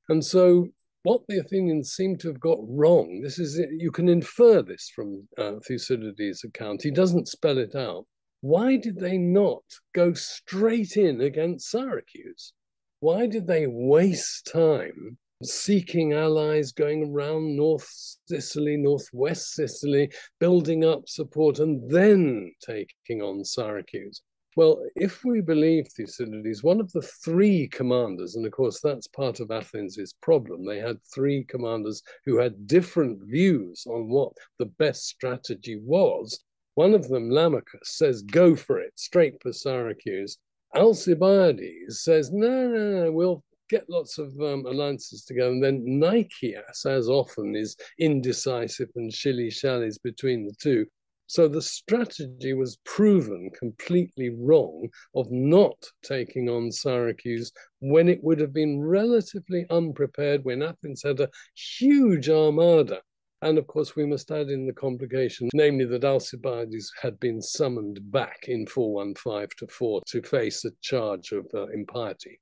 And 0.09 0.23
so 0.23 0.67
what 1.03 1.21
the 1.27 1.39
Athenians 1.39 1.91
seem 1.91 2.17
to 2.17 2.27
have 2.27 2.39
got 2.39 2.59
wrong, 2.61 3.21
this 3.23 3.39
is 3.39 3.59
you 3.77 3.91
can 3.91 4.07
infer 4.07 4.61
this 4.61 4.91
from 4.95 5.27
uh, 5.37 5.53
Thucydides' 5.67 6.43
account. 6.43 6.83
He 6.83 6.91
doesn't 6.91 7.27
spell 7.27 7.57
it 7.57 7.75
out. 7.75 8.05
Why 8.41 8.77
did 8.77 8.99
they 8.99 9.17
not 9.17 9.63
go 9.93 10.13
straight 10.13 10.97
in 10.97 11.21
against 11.21 11.69
Syracuse? 11.69 12.53
Why 12.99 13.27
did 13.27 13.47
they 13.47 13.65
waste 13.67 14.49
time 14.51 15.17
seeking 15.43 16.13
allies, 16.13 16.71
going 16.71 17.11
around 17.11 17.55
North 17.55 17.87
Sicily, 18.27 18.77
Northwest 18.77 19.53
Sicily, 19.53 20.11
building 20.39 20.85
up 20.85 21.07
support, 21.07 21.59
and 21.59 21.89
then 21.89 22.51
taking 22.63 23.21
on 23.21 23.43
Syracuse? 23.43 24.21
Well, 24.57 24.83
if 24.95 25.23
we 25.23 25.39
believe 25.39 25.87
Thucydides, 25.87 26.61
one 26.61 26.81
of 26.81 26.91
the 26.91 27.01
three 27.01 27.69
commanders, 27.69 28.35
and 28.35 28.45
of 28.45 28.51
course 28.51 28.81
that's 28.81 29.07
part 29.07 29.39
of 29.39 29.49
Athens's 29.49 30.13
problem, 30.21 30.65
they 30.65 30.79
had 30.79 30.97
three 31.05 31.45
commanders 31.45 32.03
who 32.25 32.37
had 32.37 32.67
different 32.67 33.21
views 33.23 33.85
on 33.87 34.09
what 34.09 34.33
the 34.59 34.65
best 34.65 35.05
strategy 35.05 35.79
was. 35.81 36.43
One 36.75 36.93
of 36.93 37.07
them, 37.07 37.29
Lamachus, 37.29 37.85
says, 37.85 38.23
go 38.23 38.55
for 38.55 38.79
it, 38.79 38.91
straight 38.95 39.41
for 39.41 39.53
Syracuse. 39.53 40.37
Alcibiades 40.75 42.01
says, 42.01 42.31
no, 42.31 42.67
no, 42.67 43.03
no, 43.03 43.11
we'll 43.11 43.43
get 43.69 43.89
lots 43.89 44.17
of 44.17 44.37
um, 44.41 44.65
alliances 44.65 45.23
together. 45.23 45.51
And 45.51 45.63
then 45.63 45.83
Nicias, 45.85 46.85
as 46.85 47.07
often, 47.07 47.55
is 47.55 47.77
indecisive 47.99 48.89
and 48.95 49.13
shilly 49.13 49.49
shallies 49.49 49.97
between 50.01 50.45
the 50.45 50.53
two. 50.61 50.85
So 51.31 51.47
the 51.47 51.61
strategy 51.61 52.53
was 52.53 52.75
proven 52.83 53.51
completely 53.57 54.31
wrong 54.37 54.89
of 55.15 55.31
not 55.31 55.77
taking 56.03 56.49
on 56.49 56.73
Syracuse 56.73 57.53
when 57.79 58.09
it 58.09 58.21
would 58.21 58.41
have 58.41 58.51
been 58.51 58.83
relatively 58.83 59.65
unprepared, 59.69 60.43
when 60.43 60.61
Athens 60.61 61.03
had 61.03 61.21
a 61.21 61.29
huge 61.55 62.29
armada. 62.29 62.99
And 63.41 63.57
of 63.57 63.65
course, 63.67 63.95
we 63.95 64.05
must 64.05 64.29
add 64.29 64.49
in 64.49 64.67
the 64.67 64.73
complication, 64.73 65.47
namely 65.53 65.85
that 65.85 66.03
Alcibiades 66.03 66.91
had 67.01 67.17
been 67.21 67.41
summoned 67.41 68.11
back 68.11 68.49
in 68.49 68.67
415 68.67 69.47
to 69.59 69.67
4 69.73 70.01
to 70.07 70.21
face 70.23 70.65
a 70.65 70.71
charge 70.81 71.31
of 71.31 71.47
uh, 71.53 71.67
impiety. 71.67 72.41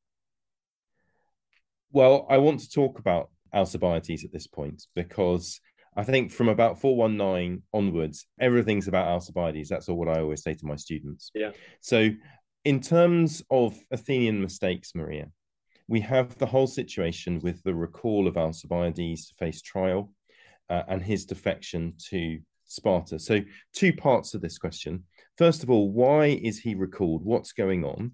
Well, 1.92 2.26
I 2.28 2.40
want 2.40 2.62
to 2.62 2.70
talk 2.72 2.98
about 2.98 3.30
Alcibiades 3.54 4.26
at 4.26 4.32
this 4.32 4.48
point 4.48 4.88
because 4.96 5.62
I 5.96 6.04
think 6.04 6.32
from 6.32 6.50
about 6.50 6.80
419 6.80 7.64
onwards, 7.74 8.26
everything's 8.40 8.88
about 8.88 9.08
Alcibiades. 9.08 9.70
That's 9.70 9.90
all 9.90 9.98
what 9.98 10.08
I 10.08 10.20
always 10.22 10.44
say 10.44 10.54
to 10.54 10.66
my 10.66 10.76
students. 10.76 11.32
Yeah. 11.34 11.52
So 11.82 12.10
in 12.66 12.80
terms 12.80 13.44
of 13.50 13.78
Athenian 13.92 14.42
mistakes, 14.42 14.94
Maria, 14.96 15.28
we 15.88 16.02
have 16.02 16.38
the 16.38 16.46
whole 16.46 16.68
situation 16.68 17.40
with 17.40 17.64
the 17.64 17.74
recall 17.74 18.28
of 18.28 18.38
Alcibiades 18.38 19.28
to 19.28 19.34
face 19.36 19.62
trial 19.62 20.14
uh, 20.70 20.84
and 20.88 21.02
his 21.02 21.26
defection 21.26 21.96
to 22.10 22.40
Sparta. 22.66 23.18
So, 23.18 23.40
two 23.74 23.92
parts 23.92 24.36
of 24.36 24.42
this 24.42 24.60
question. 24.60 25.04
First 25.38 25.64
of 25.64 25.72
all, 25.72 25.92
why 25.92 26.26
is 26.28 26.60
he 26.60 26.76
recalled? 26.76 27.26
What's 27.26 27.54
going 27.54 27.84
on? 27.84 28.12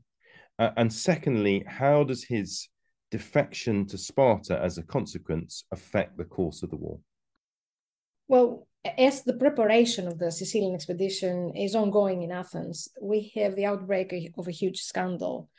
Uh, 0.57 0.69
and 0.77 0.91
secondly, 0.91 1.65
how 1.67 2.05
does 2.05 2.23
his 2.23 2.69
defection 3.11 3.85
to 3.87 3.97
Sparta 3.97 4.57
as 4.57 4.77
a 4.77 4.83
consequence 4.83 5.65
affect 5.73 6.17
the 6.17 6.23
course 6.23 6.63
of 6.63 6.69
the 6.69 6.77
war? 6.77 6.99
Well, 8.27 8.67
as 8.97 9.23
the 9.23 9.33
preparation 9.33 10.07
of 10.07 10.19
the 10.19 10.31
Sicilian 10.31 10.75
expedition 10.75 11.55
is 11.55 11.75
ongoing 11.75 12.21
in 12.21 12.31
Athens, 12.31 12.87
we 13.01 13.31
have 13.35 13.55
the 13.55 13.65
outbreak 13.65 14.13
of 14.37 14.47
a 14.47 14.51
huge 14.51 14.81
scandal 14.81 15.49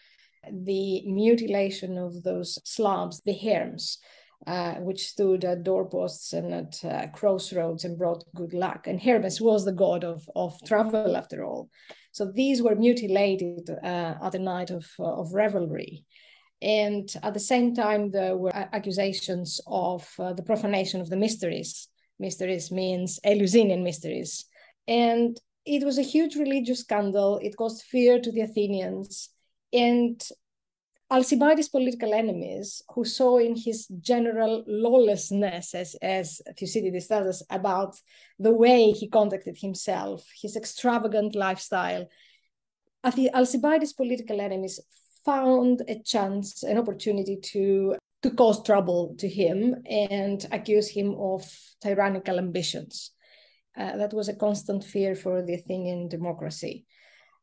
the 0.53 1.03
mutilation 1.07 1.99
of 1.99 2.23
those 2.23 2.59
slabs, 2.65 3.21
the 3.23 3.35
herms, 3.35 3.99
uh, 4.47 4.75
which 4.75 5.09
stood 5.09 5.45
at 5.45 5.65
doorposts 5.65 6.33
and 6.33 6.53
at 6.53 6.85
uh, 6.85 7.07
crossroads 7.09 7.85
and 7.85 7.99
brought 7.99 8.25
good 8.35 8.53
luck. 8.53 8.87
And 8.87 9.03
Hermes 9.03 9.41
was 9.41 9.65
the 9.65 9.73
god 9.73 10.05
of, 10.05 10.29
of 10.37 10.59
travel, 10.65 11.17
after 11.17 11.45
all. 11.45 11.69
So 12.13 12.31
these 12.33 12.63
were 12.63 12.75
mutilated 12.75 13.69
uh, 13.71 14.15
at 14.23 14.35
a 14.35 14.39
night 14.39 14.71
of, 14.71 14.87
of 14.99 15.33
revelry. 15.33 16.05
And 16.63 17.13
at 17.23 17.35
the 17.35 17.41
same 17.41 17.75
time, 17.75 18.11
there 18.11 18.37
were 18.37 18.55
accusations 18.55 19.61
of 19.67 20.09
uh, 20.19 20.33
the 20.33 20.43
profanation 20.43 21.01
of 21.01 21.11
the 21.11 21.17
mysteries. 21.17 21.89
Mysteries 22.19 22.71
means 22.71 23.21
Eleusinian 23.25 23.83
mysteries. 23.83 24.47
And 24.89 25.39
it 25.65 25.85
was 25.85 25.99
a 25.99 26.03
huge 26.03 26.37
religious 26.37 26.81
scandal. 26.81 27.39
It 27.43 27.57
caused 27.57 27.83
fear 27.83 28.21
to 28.21 28.33
the 28.33 28.43
Athenians. 28.43 29.31
And 29.73 30.23
Alcibiades' 31.11 31.69
political 31.69 32.13
enemies, 32.13 32.83
who 32.93 33.05
saw 33.05 33.39
in 33.39 33.55
his 33.55 33.87
general 34.01 34.65
lawlessness, 34.67 35.75
as, 35.75 35.95
as 36.03 36.41
Thucydides 36.59 37.07
tells 37.07 37.29
us, 37.29 37.43
about 37.49 37.97
the 38.41 38.53
way 38.53 38.91
he 38.91 39.09
conducted 39.09 39.57
himself, 39.57 40.29
his 40.41 40.57
extravagant 40.57 41.37
lifestyle, 41.37 42.07
Alcibiades' 43.05 43.93
political 43.93 44.41
enemies 44.41 44.81
found 45.25 45.83
a 45.87 46.01
chance, 46.03 46.65
an 46.65 46.79
opportunity 46.79 47.37
to, 47.37 47.97
to 48.27 48.35
cause 48.35 48.63
trouble 48.63 49.15
to 49.19 49.29
him 49.29 49.77
and 49.89 50.47
accuse 50.51 50.89
him 50.89 51.15
of 51.19 51.43
tyrannical 51.81 52.39
ambitions. 52.39 53.13
Uh, 53.79 53.97
that 53.97 54.13
was 54.13 54.29
a 54.29 54.35
constant 54.35 54.83
fear 54.83 55.15
for 55.15 55.43
the 55.43 55.55
Athenian 55.55 56.09
democracy. 56.09 56.85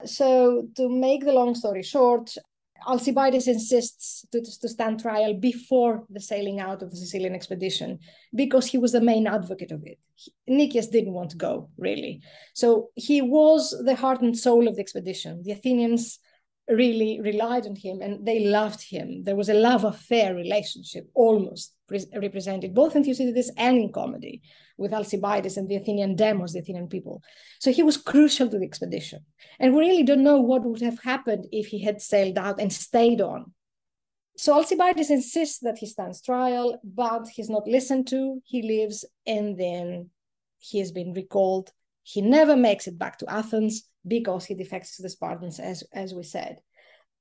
So, 0.06 0.68
to 0.76 0.90
make 0.90 1.24
the 1.24 1.32
long 1.32 1.56
story 1.56 1.84
short, 1.84 2.36
Alcibiades 2.86 3.48
insists 3.48 4.26
to, 4.34 4.42
to 4.42 4.68
stand 4.68 5.00
trial 5.00 5.36
before 5.36 6.06
the 6.10 6.20
sailing 6.20 6.60
out 6.60 6.82
of 6.82 6.90
the 6.92 6.98
Sicilian 6.98 7.34
expedition 7.34 8.00
because 8.36 8.66
he 8.66 8.78
was 8.78 8.92
the 8.92 9.00
main 9.00 9.26
advocate 9.26 9.72
of 9.72 9.84
it. 9.86 10.00
Nicias 10.48 10.90
didn't 10.90 11.14
want 11.14 11.30
to 11.30 11.38
go, 11.38 11.70
really. 11.78 12.22
So 12.56 12.90
he 12.96 13.22
was 13.22 13.74
the 13.86 13.96
heart 13.96 14.22
and 14.22 14.38
soul 14.38 14.68
of 14.68 14.76
the 14.76 14.82
expedition. 14.82 15.44
The 15.44 15.54
Athenians 15.54 16.20
really 16.68 17.20
relied 17.22 17.66
on 17.66 17.76
him 17.76 18.02
and 18.02 18.26
they 18.26 18.46
loved 18.46 18.82
him. 18.82 19.24
There 19.24 19.36
was 19.36 19.50
a 19.50 19.54
love 19.54 19.84
affair 19.84 20.34
relationship 20.34 21.10
almost 21.14 21.74
represented 21.90 22.74
both 22.74 22.96
in 22.96 23.04
Thucydides 23.04 23.52
and 23.58 23.78
in 23.78 23.92
comedy 23.92 24.42
with 24.78 24.94
Alcibiades 24.94 25.58
and 25.58 25.68
the 25.68 25.76
Athenian 25.76 26.16
demos, 26.16 26.54
the 26.54 26.60
Athenian 26.60 26.88
people. 26.88 27.22
So 27.60 27.72
he 27.72 27.84
was 27.84 27.98
crucial 27.98 28.48
to 28.50 28.58
the 28.58 28.66
expedition. 28.66 29.26
And 29.60 29.74
we 29.74 29.82
really 29.82 30.04
don't 30.04 30.24
know 30.24 30.40
what 30.40 30.64
would 30.64 30.82
have 30.82 31.00
happened 31.04 31.48
if 31.52 31.68
he 31.68 31.84
had 31.84 32.02
sailed 32.02 32.38
out 32.38 32.60
and 32.60 32.72
stayed 32.72 33.22
on. 33.22 33.54
So 34.38 34.54
Alcibiades 34.54 35.12
insists 35.12 35.60
that 35.60 35.78
he 35.78 35.86
stands 35.86 36.22
trial, 36.22 36.80
but 36.84 37.28
he's 37.28 37.50
not 37.50 37.68
listened 37.68 38.08
to. 38.08 38.42
He 38.46 38.64
leaves 38.64 39.06
and 39.28 39.60
then 39.60 40.10
he 40.58 40.80
has 40.80 40.92
been 40.92 41.14
recalled. 41.14 41.72
He 42.04 42.22
never 42.22 42.56
makes 42.56 42.88
it 42.88 42.98
back 42.98 43.20
to 43.20 43.30
Athens 43.30 43.84
because 44.08 44.46
he 44.46 44.56
defects 44.56 44.98
to 44.98 45.04
the 45.04 45.10
Spartans, 45.10 45.60
as, 45.60 45.84
as 45.94 46.14
we 46.14 46.24
said. 46.24 46.58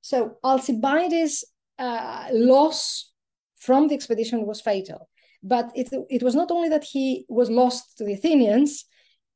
So 0.01 0.37
Alcibiades' 0.43 1.45
uh, 1.79 2.27
loss 2.31 3.11
from 3.57 3.87
the 3.87 3.95
expedition 3.95 4.45
was 4.45 4.61
fatal. 4.61 5.09
But 5.41 5.71
it, 5.75 5.89
it 6.09 6.23
was 6.23 6.35
not 6.35 6.51
only 6.51 6.69
that 6.69 6.83
he 6.83 7.25
was 7.27 7.49
lost 7.49 7.97
to 7.97 8.05
the 8.05 8.13
Athenians, 8.13 8.85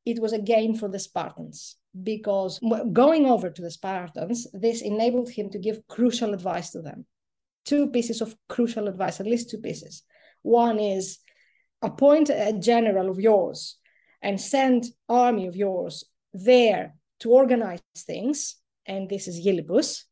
it 0.06 0.22
was 0.22 0.34
a 0.34 0.42
gain 0.42 0.76
for 0.76 0.88
the 0.90 1.00
Spartans 1.00 1.76
because 2.04 2.60
going 2.94 3.26
over 3.26 3.50
to 3.50 3.62
the 3.62 3.72
Spartans, 3.72 4.48
this 4.54 4.82
enabled 4.82 5.30
him 5.30 5.50
to 5.50 5.60
give 5.60 5.86
crucial 5.88 6.34
advice 6.34 6.72
to 6.72 6.82
them. 6.82 7.06
Two 7.66 7.88
pieces 7.88 8.22
of 8.22 8.36
crucial 8.48 8.88
advice, 8.88 9.20
at 9.20 9.26
least 9.26 9.50
two 9.50 9.58
pieces. 9.58 10.04
One 10.44 10.80
is 10.80 11.20
appoint 11.82 12.30
a 12.30 12.58
general 12.58 13.10
of 13.10 13.20
yours 13.20 13.78
and 14.22 14.40
send 14.40 14.86
army 15.10 15.48
of 15.48 15.56
yours 15.56 16.06
there 16.34 16.94
to 17.20 17.32
organize 17.32 17.82
things, 17.96 18.56
and 18.86 19.10
this 19.10 19.28
is 19.28 19.46
Gylippus. 19.46 20.04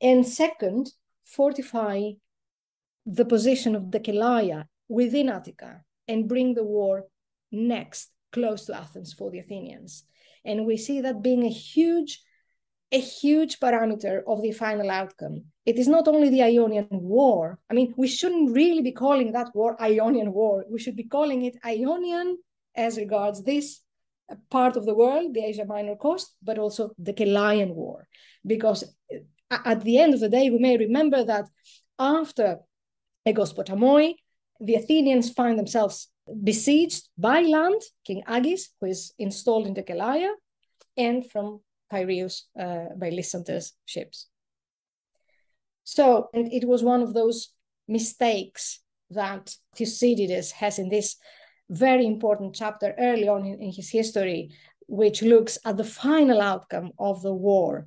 And 0.00 0.26
second, 0.26 0.90
fortify 1.24 2.12
the 3.04 3.24
position 3.24 3.74
of 3.74 3.90
the 3.90 4.00
Decelea 4.00 4.64
within 4.88 5.28
Attica 5.28 5.82
and 6.06 6.28
bring 6.28 6.54
the 6.54 6.64
war 6.64 7.06
next 7.50 8.10
close 8.32 8.66
to 8.66 8.76
Athens 8.76 9.12
for 9.12 9.30
the 9.30 9.38
Athenians. 9.38 10.04
And 10.44 10.66
we 10.66 10.76
see 10.76 11.00
that 11.00 11.22
being 11.22 11.44
a 11.44 11.50
huge, 11.50 12.22
a 12.92 13.00
huge 13.00 13.58
parameter 13.58 14.22
of 14.26 14.42
the 14.42 14.52
final 14.52 14.90
outcome. 14.90 15.44
It 15.66 15.78
is 15.78 15.88
not 15.88 16.08
only 16.08 16.30
the 16.30 16.42
Ionian 16.42 16.88
War. 16.90 17.58
I 17.70 17.74
mean, 17.74 17.94
we 17.96 18.06
shouldn't 18.06 18.52
really 18.54 18.82
be 18.82 18.92
calling 18.92 19.32
that 19.32 19.54
war 19.54 19.80
Ionian 19.80 20.32
War. 20.32 20.64
We 20.70 20.78
should 20.78 20.96
be 20.96 21.04
calling 21.04 21.44
it 21.44 21.56
Ionian 21.64 22.38
as 22.74 22.96
regards 22.96 23.42
this 23.42 23.80
part 24.50 24.76
of 24.76 24.84
the 24.84 24.94
world, 24.94 25.34
the 25.34 25.44
Asia 25.44 25.64
Minor 25.64 25.96
coast, 25.96 26.34
but 26.42 26.58
also 26.58 26.90
the 26.98 27.12
Decelean 27.12 27.74
War. 27.74 28.06
Because 28.46 28.84
at 29.50 29.82
the 29.82 29.98
end 29.98 30.14
of 30.14 30.20
the 30.20 30.28
day, 30.28 30.50
we 30.50 30.58
may 30.58 30.76
remember 30.76 31.24
that 31.24 31.48
after 31.98 32.58
Aigos 33.26 33.54
Potamoi, 33.54 34.14
the 34.60 34.74
Athenians 34.74 35.30
find 35.30 35.58
themselves 35.58 36.08
besieged 36.44 37.08
by 37.16 37.40
land, 37.40 37.80
King 38.04 38.22
Agis, 38.26 38.70
who 38.80 38.86
is 38.88 39.12
installed 39.18 39.66
in 39.66 39.74
the 39.74 39.82
Decelea, 39.82 40.32
and 40.96 41.30
from 41.30 41.60
Piraeus 41.90 42.44
uh, 42.58 42.86
by 42.96 43.10
Lysander's 43.10 43.72
ships. 43.86 44.26
So, 45.84 46.28
and 46.34 46.52
it 46.52 46.66
was 46.66 46.82
one 46.82 47.02
of 47.02 47.14
those 47.14 47.52
mistakes 47.86 48.80
that 49.10 49.54
Thucydides 49.74 50.52
has 50.52 50.78
in 50.78 50.90
this 50.90 51.16
very 51.70 52.06
important 52.06 52.54
chapter 52.54 52.94
early 52.98 53.28
on 53.28 53.44
in, 53.44 53.60
in 53.60 53.72
his 53.72 53.90
history, 53.90 54.50
which 54.86 55.22
looks 55.22 55.58
at 55.64 55.76
the 55.76 55.84
final 55.84 56.40
outcome 56.40 56.92
of 56.98 57.22
the 57.22 57.34
war. 57.34 57.86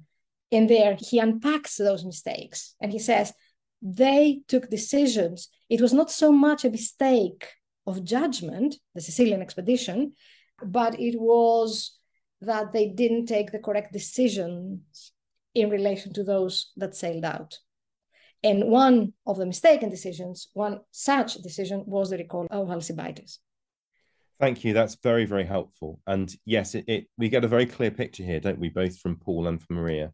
In 0.51 0.67
there, 0.67 0.97
he 0.99 1.19
unpacks 1.19 1.77
those 1.77 2.05
mistakes 2.05 2.75
and 2.81 2.91
he 2.91 2.99
says, 2.99 3.33
they 3.81 4.41
took 4.47 4.69
decisions. 4.69 5.49
It 5.69 5.81
was 5.81 5.93
not 5.93 6.11
so 6.11 6.31
much 6.31 6.63
a 6.63 6.69
mistake 6.69 7.47
of 7.87 8.03
judgment, 8.03 8.75
the 8.93 9.01
Sicilian 9.01 9.41
expedition, 9.41 10.13
but 10.63 10.99
it 10.99 11.19
was 11.19 11.97
that 12.41 12.73
they 12.73 12.89
didn't 12.89 13.25
take 13.25 13.51
the 13.51 13.59
correct 13.59 13.93
decisions 13.93 15.11
in 15.55 15.69
relation 15.69 16.13
to 16.13 16.23
those 16.23 16.71
that 16.77 16.95
sailed 16.95 17.25
out. 17.25 17.57
And 18.43 18.65
one 18.65 19.13
of 19.25 19.37
the 19.37 19.45
mistaken 19.45 19.89
decisions, 19.89 20.49
one 20.53 20.81
such 20.91 21.35
decision 21.35 21.83
was 21.85 22.09
the 22.09 22.17
recall 22.17 22.47
of 22.49 22.69
Alcibiades. 22.69 23.39
Thank 24.41 24.63
you. 24.63 24.73
That's 24.73 24.97
very, 25.03 25.25
very 25.25 25.45
helpful. 25.45 25.99
And 26.07 26.35
yes, 26.45 26.73
it, 26.73 26.85
it, 26.87 27.05
we 27.15 27.29
get 27.29 27.43
a 27.43 27.47
very 27.47 27.67
clear 27.67 27.91
picture 27.91 28.23
here, 28.23 28.39
don't 28.39 28.57
we, 28.57 28.69
both 28.69 28.97
from 28.97 29.17
Paul 29.17 29.45
and 29.45 29.61
from 29.61 29.75
Maria, 29.75 30.11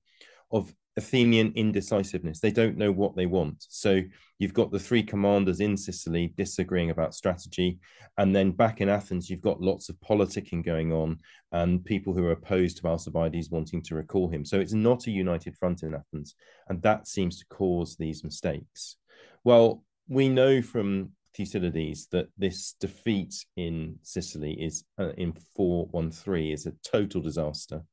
of 0.51 0.73
Athenian 0.97 1.53
indecisiveness. 1.55 2.41
They 2.41 2.51
don't 2.51 2.75
know 2.75 2.91
what 2.91 3.15
they 3.15 3.25
want. 3.25 3.65
So 3.69 4.01
you've 4.37 4.53
got 4.53 4.69
the 4.69 4.79
three 4.79 5.01
commanders 5.01 5.61
in 5.61 5.77
Sicily 5.77 6.33
disagreeing 6.35 6.89
about 6.89 7.15
strategy. 7.15 7.79
And 8.17 8.35
then 8.35 8.51
back 8.51 8.81
in 8.81 8.89
Athens, 8.89 9.29
you've 9.29 9.39
got 9.39 9.61
lots 9.61 9.87
of 9.87 9.95
politicking 10.01 10.65
going 10.65 10.91
on 10.91 11.19
and 11.53 11.85
people 11.85 12.13
who 12.13 12.25
are 12.25 12.33
opposed 12.33 12.81
to 12.81 12.87
Alcibiades 12.87 13.49
wanting 13.49 13.81
to 13.83 13.95
recall 13.95 14.27
him. 14.27 14.43
So 14.43 14.59
it's 14.59 14.73
not 14.73 15.07
a 15.07 15.11
united 15.11 15.55
front 15.55 15.83
in 15.83 15.93
Athens. 15.93 16.35
And 16.67 16.81
that 16.81 17.07
seems 17.07 17.39
to 17.39 17.45
cause 17.45 17.95
these 17.95 18.25
mistakes. 18.25 18.97
Well, 19.45 19.85
we 20.09 20.27
know 20.27 20.61
from 20.61 21.11
Thucydides 21.37 22.07
that 22.07 22.27
this 22.37 22.75
defeat 22.79 23.45
in 23.55 23.99
Sicily 24.01 24.53
is 24.53 24.83
uh, 24.99 25.11
in 25.17 25.33
413 25.55 26.51
is 26.51 26.65
a 26.65 26.73
total 26.83 27.21
disaster. 27.21 27.83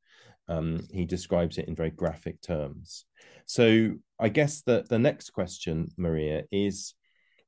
Um, 0.49 0.86
he 0.90 1.05
describes 1.05 1.59
it 1.59 1.68
in 1.68 1.74
very 1.74 1.90
graphic 1.90 2.40
terms. 2.40 3.07
So 3.47 3.95
I 4.18 4.28
guess 4.28 4.62
that 4.62 4.88
the 4.88 4.99
next 4.99 5.30
question, 5.30 5.90
Maria, 5.97 6.45
is 6.51 6.95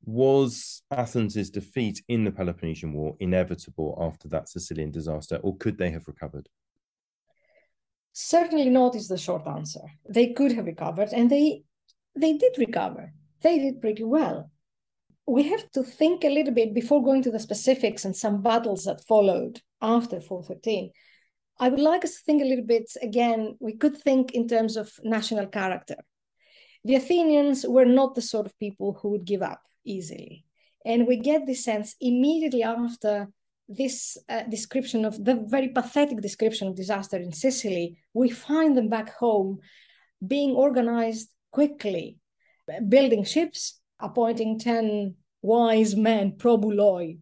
was 0.05 0.82
Athens's 0.90 1.51
defeat 1.51 2.03
in 2.09 2.24
the 2.24 2.30
Peloponnesian 2.30 2.92
War 2.92 3.16
inevitable 3.18 3.99
after 4.01 4.28
that 4.28 4.49
Sicilian 4.49 4.90
disaster, 4.90 5.36
or 5.42 5.57
could 5.57 5.78
they 5.78 5.90
have 5.90 6.07
recovered? 6.07 6.49
Certainly 8.12 8.70
not 8.70 8.94
is 8.94 9.09
the 9.09 9.18
short 9.18 9.47
answer. 9.47 9.82
They 10.09 10.32
could 10.32 10.53
have 10.53 10.66
recovered, 10.66 11.11
and 11.12 11.30
they 11.30 11.64
they 12.14 12.34
did 12.34 12.57
recover. 12.57 13.12
They 13.42 13.59
did 13.59 13.80
pretty 13.80 14.05
well. 14.05 14.51
We 15.27 15.49
have 15.49 15.70
to 15.72 15.83
think 15.83 16.24
a 16.24 16.31
little 16.31 16.55
bit 16.55 16.72
before 16.72 17.03
going 17.03 17.22
to 17.22 17.31
the 17.31 17.41
specifics 17.41 18.05
and 18.05 18.14
some 18.14 18.43
battles 18.43 18.85
that 18.85 19.05
followed 19.07 19.61
after 19.83 20.20
413. 20.20 20.93
I 21.59 21.68
would 21.68 21.81
like 21.81 22.05
us 22.05 22.16
to 22.16 22.22
think 22.24 22.43
a 22.43 22.47
little 22.47 22.64
bit 22.64 22.91
again. 23.03 23.57
We 23.61 23.77
could 23.77 23.97
think 23.97 24.33
in 24.33 24.47
terms 24.47 24.77
of 24.77 24.93
national 25.03 25.47
character. 25.47 25.97
The 26.85 26.95
Athenians 26.95 27.66
were 27.66 27.87
not 27.87 28.14
the 28.14 28.22
sort 28.22 28.47
of 28.47 28.59
people 28.59 28.99
who 29.01 29.09
would 29.11 29.24
give 29.24 29.43
up 29.43 29.61
easily. 29.85 30.45
And 30.85 31.07
we 31.07 31.16
get 31.16 31.47
this 31.47 31.64
sense 31.64 31.97
immediately 32.01 32.62
after 32.62 33.29
this 33.68 34.16
uh, 34.29 34.45
description 34.45 35.05
of 35.05 35.24
the 35.24 35.45
very 35.49 35.68
pathetic 35.68 36.20
description 36.20 36.68
of 36.68 36.77
disaster 36.77 37.16
in 37.16 37.33
Sicily, 37.33 37.99
we 38.14 38.31
find 38.31 38.77
them 38.77 38.89
back 38.89 39.12
home 39.14 39.59
being 40.24 40.51
organized 40.51 41.33
quickly, 41.51 42.18
building 42.89 43.24
ships, 43.24 43.81
appointing 44.01 44.59
10 44.59 45.14
wise 45.42 45.97
men, 45.97 46.32
probuloi, 46.32 47.18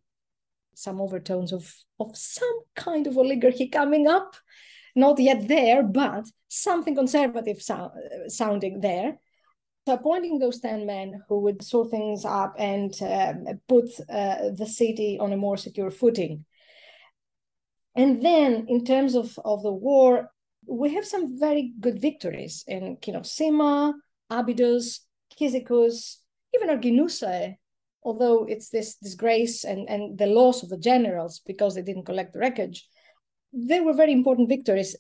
some 0.74 1.00
overtones 1.00 1.52
of, 1.52 1.72
of 2.00 2.16
some 2.16 2.60
kind 2.74 3.06
of 3.06 3.16
oligarchy 3.16 3.68
coming 3.68 4.06
up, 4.06 4.36
not 4.96 5.18
yet 5.18 5.46
there, 5.48 5.82
but 5.82 6.24
something 6.48 6.94
conservative 6.94 7.60
so- 7.62 7.92
sounding 8.28 8.80
there. 8.80 9.18
So 9.86 9.94
appointing 9.94 10.38
those 10.38 10.60
10 10.60 10.86
men 10.86 11.22
who 11.28 11.40
would 11.40 11.62
sort 11.62 11.90
things 11.90 12.24
up 12.24 12.54
and 12.58 12.90
uh, 13.02 13.34
put 13.68 13.90
uh, 14.08 14.50
the 14.56 14.66
city 14.66 15.18
on 15.20 15.32
a 15.32 15.36
more 15.36 15.58
secure 15.58 15.90
footing. 15.90 16.44
And 17.94 18.24
then 18.24 18.66
in 18.68 18.84
terms 18.84 19.14
of, 19.14 19.38
of 19.44 19.62
the 19.62 19.72
war, 19.72 20.30
we 20.66 20.94
have 20.94 21.04
some 21.04 21.38
very 21.38 21.72
good 21.78 22.00
victories 22.00 22.64
in 22.66 22.96
Cyma, 22.96 23.92
Abydos, 24.30 25.00
Cyzicus, 25.38 26.16
even 26.54 26.68
Arginusae, 26.68 27.42
eh? 27.42 27.52
although 28.04 28.44
it's 28.44 28.68
this 28.68 28.96
disgrace 28.96 29.64
and, 29.64 29.88
and 29.88 30.18
the 30.18 30.26
loss 30.26 30.62
of 30.62 30.68
the 30.68 30.78
generals 30.78 31.40
because 31.46 31.74
they 31.74 31.82
didn't 31.82 32.04
collect 32.04 32.32
the 32.32 32.38
wreckage, 32.38 32.86
they 33.52 33.80
were 33.80 33.94
very 33.94 34.12
important 34.12 34.48
victories. 34.48 34.96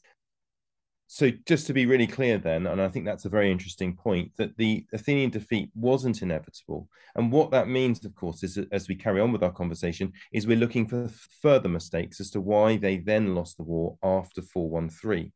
So 1.06 1.30
just 1.46 1.66
to 1.66 1.74
be 1.74 1.86
really 1.86 2.06
clear 2.06 2.38
then 2.38 2.66
and 2.66 2.80
i 2.80 2.88
think 2.88 3.04
that's 3.04 3.26
a 3.26 3.28
very 3.28 3.52
interesting 3.52 3.94
point 3.94 4.32
that 4.36 4.56
the 4.56 4.86
athenian 4.94 5.30
defeat 5.30 5.70
wasn't 5.74 6.22
inevitable. 6.22 6.88
And 7.14 7.30
what 7.30 7.50
that 7.50 7.68
means 7.68 8.04
of 8.04 8.14
course 8.14 8.42
is 8.42 8.58
as 8.72 8.88
we 8.88 8.94
carry 8.96 9.20
on 9.20 9.30
with 9.30 9.42
our 9.42 9.52
conversation 9.52 10.12
is 10.32 10.46
we're 10.46 10.56
looking 10.56 10.88
for 10.88 11.08
further 11.42 11.68
mistakes 11.68 12.20
as 12.20 12.30
to 12.30 12.40
why 12.40 12.78
they 12.78 12.96
then 12.96 13.34
lost 13.34 13.58
the 13.58 13.64
war 13.64 13.98
after 14.02 14.40
413 14.40 15.30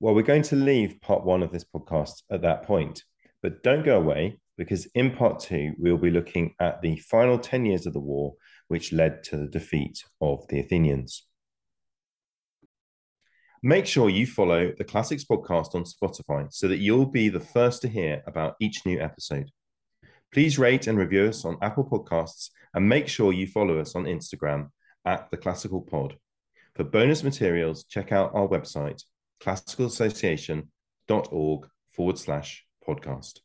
well 0.00 0.14
we're 0.14 0.22
going 0.22 0.42
to 0.42 0.56
leave 0.56 1.00
part 1.00 1.24
one 1.24 1.42
of 1.42 1.50
this 1.50 1.64
podcast 1.64 2.22
at 2.30 2.42
that 2.42 2.62
point 2.62 3.02
but 3.42 3.62
don't 3.64 3.84
go 3.84 3.98
away 3.98 4.38
because 4.58 4.84
in 4.94 5.10
part 5.10 5.40
two 5.40 5.72
we'll 5.78 5.96
be 5.96 6.10
looking 6.10 6.54
at 6.60 6.82
the 6.82 6.98
final 6.98 7.38
10 7.38 7.64
years 7.64 7.86
of 7.86 7.94
the 7.94 8.00
war 8.00 8.34
which 8.66 8.92
led 8.92 9.24
to 9.24 9.38
the 9.38 9.46
defeat 9.46 10.04
of 10.20 10.46
the 10.48 10.60
athenians 10.60 11.24
Make 13.62 13.86
sure 13.86 14.08
you 14.08 14.24
follow 14.24 14.72
the 14.78 14.84
Classics 14.84 15.24
podcast 15.24 15.74
on 15.74 15.82
Spotify 15.82 16.46
so 16.52 16.68
that 16.68 16.76
you'll 16.76 17.06
be 17.06 17.28
the 17.28 17.40
first 17.40 17.82
to 17.82 17.88
hear 17.88 18.22
about 18.24 18.54
each 18.60 18.86
new 18.86 19.00
episode. 19.00 19.50
Please 20.32 20.60
rate 20.60 20.86
and 20.86 20.96
review 20.96 21.26
us 21.26 21.44
on 21.44 21.58
Apple 21.60 21.84
Podcasts 21.84 22.50
and 22.74 22.88
make 22.88 23.08
sure 23.08 23.32
you 23.32 23.48
follow 23.48 23.80
us 23.80 23.96
on 23.96 24.04
Instagram 24.04 24.68
at 25.04 25.28
the 25.30 25.36
Classical 25.36 25.80
Pod. 25.80 26.16
For 26.76 26.84
bonus 26.84 27.24
materials, 27.24 27.82
check 27.84 28.12
out 28.12 28.32
our 28.32 28.46
website, 28.46 29.02
classicalassociation.org 29.42 31.68
forward 31.90 32.18
slash 32.18 32.64
podcast. 32.86 33.40